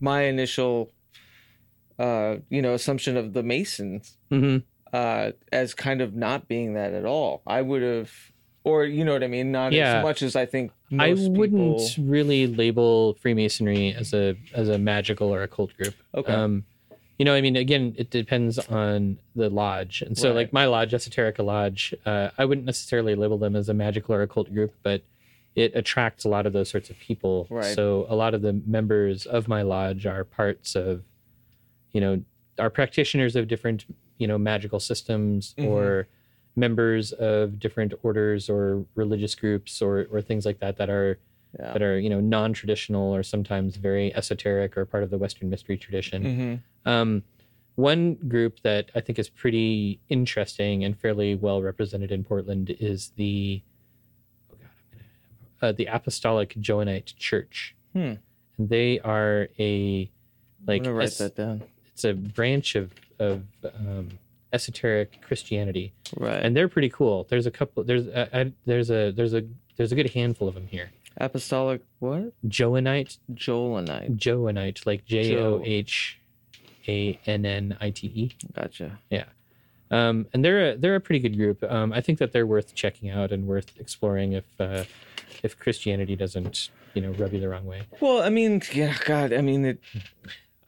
[0.00, 0.92] my initial,
[1.98, 4.62] uh, you know, assumption of the Masons Mhm.
[4.92, 7.42] uh, as kind of not being that at all.
[7.46, 8.12] I would have,
[8.64, 9.98] or you know what I mean, not Yeah.
[9.98, 10.70] as much as I think.
[10.98, 11.36] I wouldn't
[11.78, 15.94] people- really label Freemasonry as a as a magical or occult group.
[16.14, 16.32] Okay.
[16.32, 16.64] Um,
[17.18, 20.36] you know, I mean, again, it depends on the lodge, and so Right.
[20.36, 24.22] like my lodge, Esoterica Lodge, uh, I wouldn't necessarily label them as a magical or
[24.22, 25.02] occult group, but
[25.54, 27.46] it attracts a lot of those sorts of people.
[27.48, 27.74] Right.
[27.74, 31.02] So a lot of the members of my lodge are parts of,
[31.92, 32.22] you know,
[32.58, 33.86] are practitioners of different,
[34.18, 35.68] you know, magical systems Mm-hmm.
[35.70, 36.08] or
[36.58, 41.18] members of different orders or religious groups or or things like that that are
[41.58, 41.72] Yeah.
[41.72, 45.76] that are you know non-traditional or sometimes very esoteric or part of the Western mystery
[45.78, 46.62] tradition.
[46.84, 46.90] Mhm.
[46.90, 47.22] Um,
[47.76, 53.10] one group that I think is pretty interesting and fairly well represented in Portland is
[53.16, 53.62] the
[54.52, 54.98] oh God, I'm
[55.60, 58.14] gonna, uh, the Apostolic Johannite Church, Hmm.
[58.58, 60.10] and they are a
[60.66, 61.62] like write es- that down.
[61.86, 64.10] it's a branch of of um,
[64.52, 66.42] esoteric Christianity, Right.
[66.42, 67.24] and they're pretty cool.
[67.30, 67.82] There's a couple.
[67.84, 69.42] There's a, I, there's a there's a
[69.76, 70.90] there's a good handful of them here.
[71.18, 72.32] Apostolic what?
[72.46, 74.16] Johannite, Joelite.
[74.16, 76.18] Johannite, like J O H
[76.88, 78.32] A N N I T E.
[78.54, 78.98] Gotcha.
[79.10, 79.24] Yeah.
[79.90, 81.62] Um, and they're a, they're a pretty good group.
[81.62, 84.84] Um, I think that they're worth checking out and worth exploring if uh,
[85.42, 87.82] if Christianity doesn't you know rub you the wrong way.
[88.00, 89.80] Well, I mean, yeah, God, I mean, it.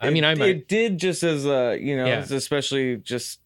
[0.01, 0.49] I mean, I might.
[0.51, 2.21] It did just as a, you know, Yeah.
[2.21, 3.41] especially just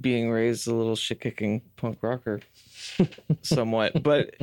[0.00, 2.40] being raised a little shit kicking punk rocker,
[3.42, 4.02] somewhat.
[4.02, 4.34] But,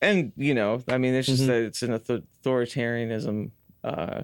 [0.00, 1.46] and you know, I mean, it's just Mhm.
[1.48, 3.50] that it's an authoritarianism
[3.84, 4.22] uh,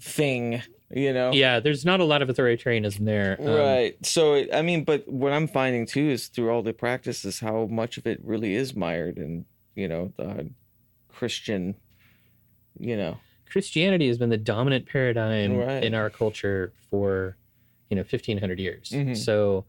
[0.00, 1.32] thing, you know.
[1.32, 3.36] yeah, there's not a lot of authoritarianism there.
[3.40, 4.06] Um, Right.
[4.06, 7.66] So, it, I mean, but what I'm finding too is through all the practices, how
[7.66, 9.44] much of it really is mired in,
[9.74, 10.50] you know, the
[11.08, 11.74] Christian,
[12.78, 13.18] you know.
[13.50, 15.84] Christianity has been the dominant paradigm Right.
[15.84, 17.36] in our culture for
[17.90, 18.90] you know 1500 years.
[18.90, 19.16] Mhm.
[19.16, 19.64] So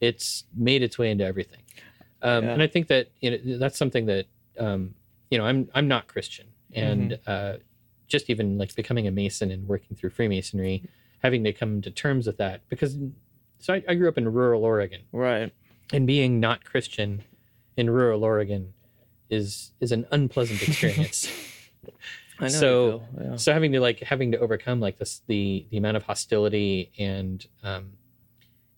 [0.00, 1.60] it's made its way into everything.
[2.22, 2.52] Um, Yeah.
[2.54, 4.26] And I think that you know, that's something that
[4.58, 4.94] um,
[5.30, 7.22] you know I'm I'm not Christian, and Mm-hmm.
[7.30, 7.52] uh,
[8.06, 10.82] just even like becoming a Mason and working through Freemasonry,
[11.22, 12.96] having to come to terms with that because
[13.58, 15.52] so I, I grew up in rural Oregon, Right.
[15.92, 17.22] and being not Christian
[17.76, 18.72] in rural Oregon
[19.28, 21.28] is is an unpleasant experience.
[22.40, 22.48] I know.
[22.48, 23.36] So- how you feel, yeah.
[23.36, 27.44] so having to like having to overcome like this the the amount of hostility and
[27.62, 27.92] um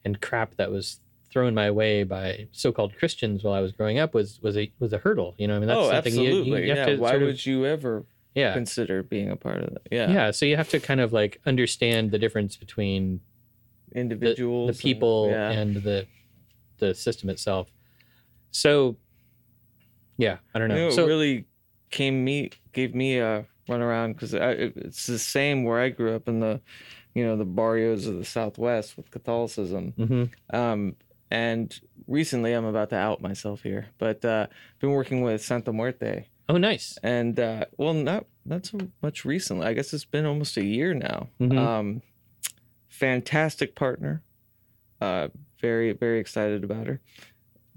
[0.05, 0.99] and crap that was
[1.33, 4.93] thrown my way by so-called Christians while I was growing up was was a was
[4.93, 5.35] a hurdle.
[5.39, 6.61] You know, I mean that's oh, something absolutely.
[6.61, 6.97] you, you have yeah.
[6.97, 8.05] to Why sort of- would you ever
[8.35, 9.83] yeah consider being a part of that?
[9.91, 10.11] Yeah.
[10.11, 10.31] yeah.
[10.31, 13.21] So you have to kind of like understand the difference between
[13.93, 15.51] the, Individuals, the and- people yeah.
[15.51, 16.07] and the
[16.79, 17.71] the system itself.
[18.51, 18.97] So
[20.19, 20.77] yeah, I don't know.
[20.77, 21.47] You know, so it really
[21.91, 26.29] came me gave me a run around because it's the same where I grew up
[26.29, 26.61] in the,
[27.15, 29.95] you know, the barrios of the Southwest with Catholicism.
[29.97, 30.31] mhm.
[30.53, 30.97] Um,
[31.31, 34.47] and recently, I'm about to out myself here, but uh,
[34.81, 36.99] been working with Santa Muerte, oh nice.
[37.03, 39.67] and uh, well, not not so much recently.
[39.67, 41.29] I guess it's been almost a year now.
[41.41, 41.57] Mhm.
[41.59, 42.03] Um,
[42.89, 44.23] fantastic partner.
[45.01, 45.29] Uh,
[45.61, 47.01] very very excited about her.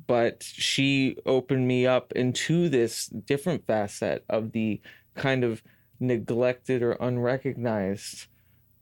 [0.06, 4.82] But she opened me up into this different facet of the
[5.16, 5.64] kind of
[6.00, 8.28] neglected or unrecognized,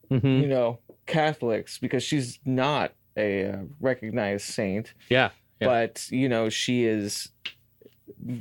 [0.09, 0.41] Mhm.
[0.41, 5.29] you know, Catholics because she's not a uh, recognized saint Yeah.
[5.59, 5.67] Yeah.
[5.67, 7.29] but you know she is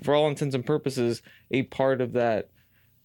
[0.02, 2.48] for all intents and purposes a part of that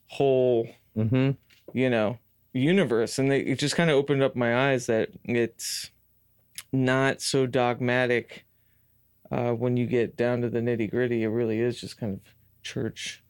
[0.08, 1.38] whole Mhm.
[1.74, 2.20] you know
[2.54, 5.92] universe and they, it just kind of opened up my eyes that it's
[6.72, 8.46] not so dogmatic
[9.32, 12.20] uh, when you get down to the nitty gritty it really is just kind of
[12.62, 13.24] church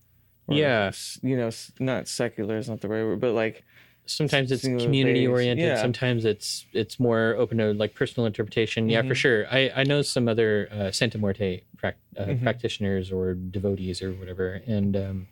[0.48, 0.92] or Yeah.
[1.24, 3.64] you know not secular is not the right word but like
[4.08, 5.82] sometimes it's community oriented Yeah.
[5.82, 9.24] sometimes it's it's more open to like personal interpretation yeah for Mhm.
[9.24, 12.44] sure i i know some other uh, Santa Muerte prac- uh, Mhm.
[12.44, 15.28] practitioners or devotees or whatever and um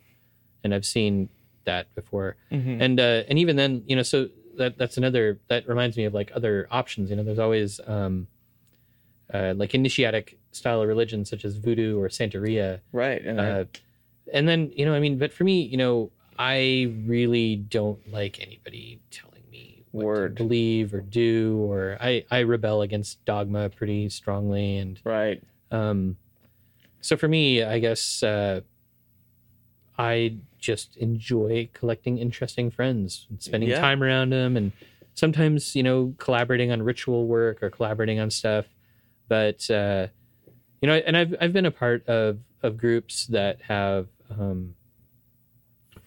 [0.64, 1.28] and i've seen
[1.64, 2.78] that before Mhm.
[2.80, 6.12] and uh and even then you know so that that's another that reminds me of
[6.14, 8.26] like other options you know there's always um
[9.32, 13.22] uh like initiatic style of religion such as voodoo or santeria right.
[13.24, 13.64] And I, uh,
[14.32, 18.40] and then you know i mean but for me you know i really don't like
[18.40, 20.36] anybody telling me what Word.
[20.36, 25.42] to believe or do or i i rebel against dogma pretty strongly and right.
[25.70, 26.16] um
[27.00, 28.60] so for me i guess uh
[29.98, 33.80] i just enjoy collecting interesting friends and spending Yeah.
[33.80, 34.72] time around them and
[35.14, 38.66] sometimes you know collaborating on ritual work or collaborating on stuff
[39.28, 40.08] but uh
[40.80, 44.74] you know and i've i've been a part of of groups that have um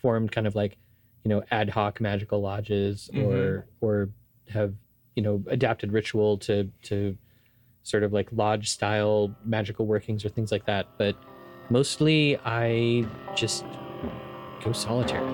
[0.01, 0.77] formed kind of like
[1.23, 3.85] you know ad hoc magical lodges or mm-hmm.
[3.85, 4.09] or
[4.49, 4.73] have
[5.15, 7.17] you know adapted ritual to to
[7.83, 11.15] sort of like lodge style magical workings or things like that but
[11.69, 13.65] mostly i just
[14.63, 15.25] go solitary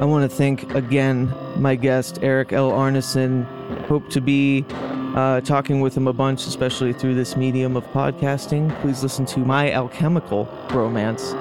[0.00, 2.72] I want to thank again my guest, Eric L.
[2.72, 3.46] Arneson.
[3.86, 4.62] Hope to be
[5.14, 8.78] uh, talking with him a bunch, especially through this medium of podcasting.
[8.80, 11.34] Please listen to My Alchemical Romance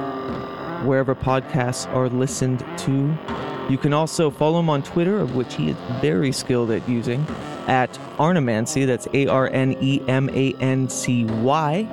[0.84, 3.17] wherever podcasts are listened to.
[3.69, 7.26] You can also follow him on Twitter, of which he is very skilled at using,
[7.67, 8.86] at Arnemancy.
[8.86, 11.88] That's A R N E M A N C Y.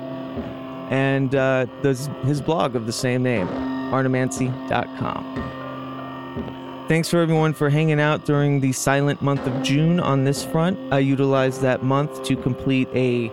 [0.89, 5.60] And uh, there's his blog of the same name, arnemancy.com.
[6.91, 10.77] Thanks for everyone for hanging out during the silent month of June on this front.
[10.91, 13.29] I utilized that month to complete a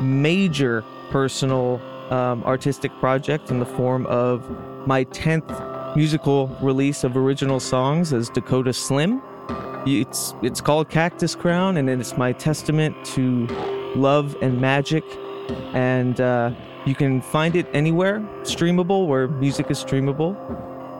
[0.00, 4.48] major personal um, artistic project in the form of
[4.86, 9.20] my 10th musical release of original songs as Dakota Slim.
[9.86, 13.46] It's it's called Cactus Crown, and it's my testament to
[13.94, 15.04] love and magic.
[15.74, 16.52] And uh,
[16.86, 20.34] you can find it anywhere streamable, where music is streamable.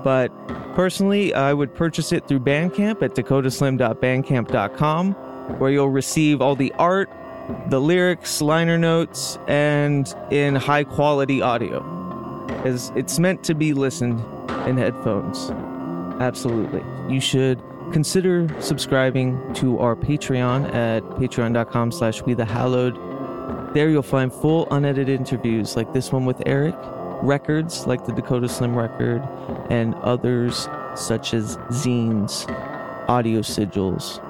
[0.04, 0.30] But
[0.74, 5.12] personally, I would purchase it through Bandcamp at dakotaslim.bandcamp.com,
[5.58, 7.10] where you'll receive all the art,
[7.68, 11.82] the lyrics, liner notes, and in high quality audio.
[12.64, 14.20] As it's meant to be listened
[14.66, 15.50] in headphones.
[16.20, 16.82] Absolutely.
[17.08, 17.62] You should
[17.92, 22.94] consider subscribing to our Patreon at patreon.com slash we the hallowed.
[23.74, 26.76] There you'll find full unedited interviews like this one with Eric,
[27.24, 29.22] records like the Dakota Slim record,
[29.70, 32.48] and others such as zines,
[33.08, 34.20] audio sigils,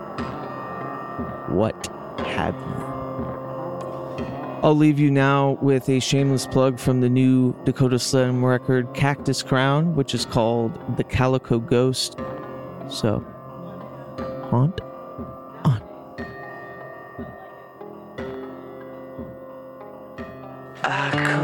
[1.51, 1.89] what
[2.19, 2.85] have you.
[4.63, 9.43] I'll leave you now with a shameless plug from the new Dakota Slim record, Cactus
[9.43, 12.17] Crown, which is called The Calico Ghost.
[12.89, 13.23] So,
[14.51, 14.81] haunt
[20.87, 21.44] I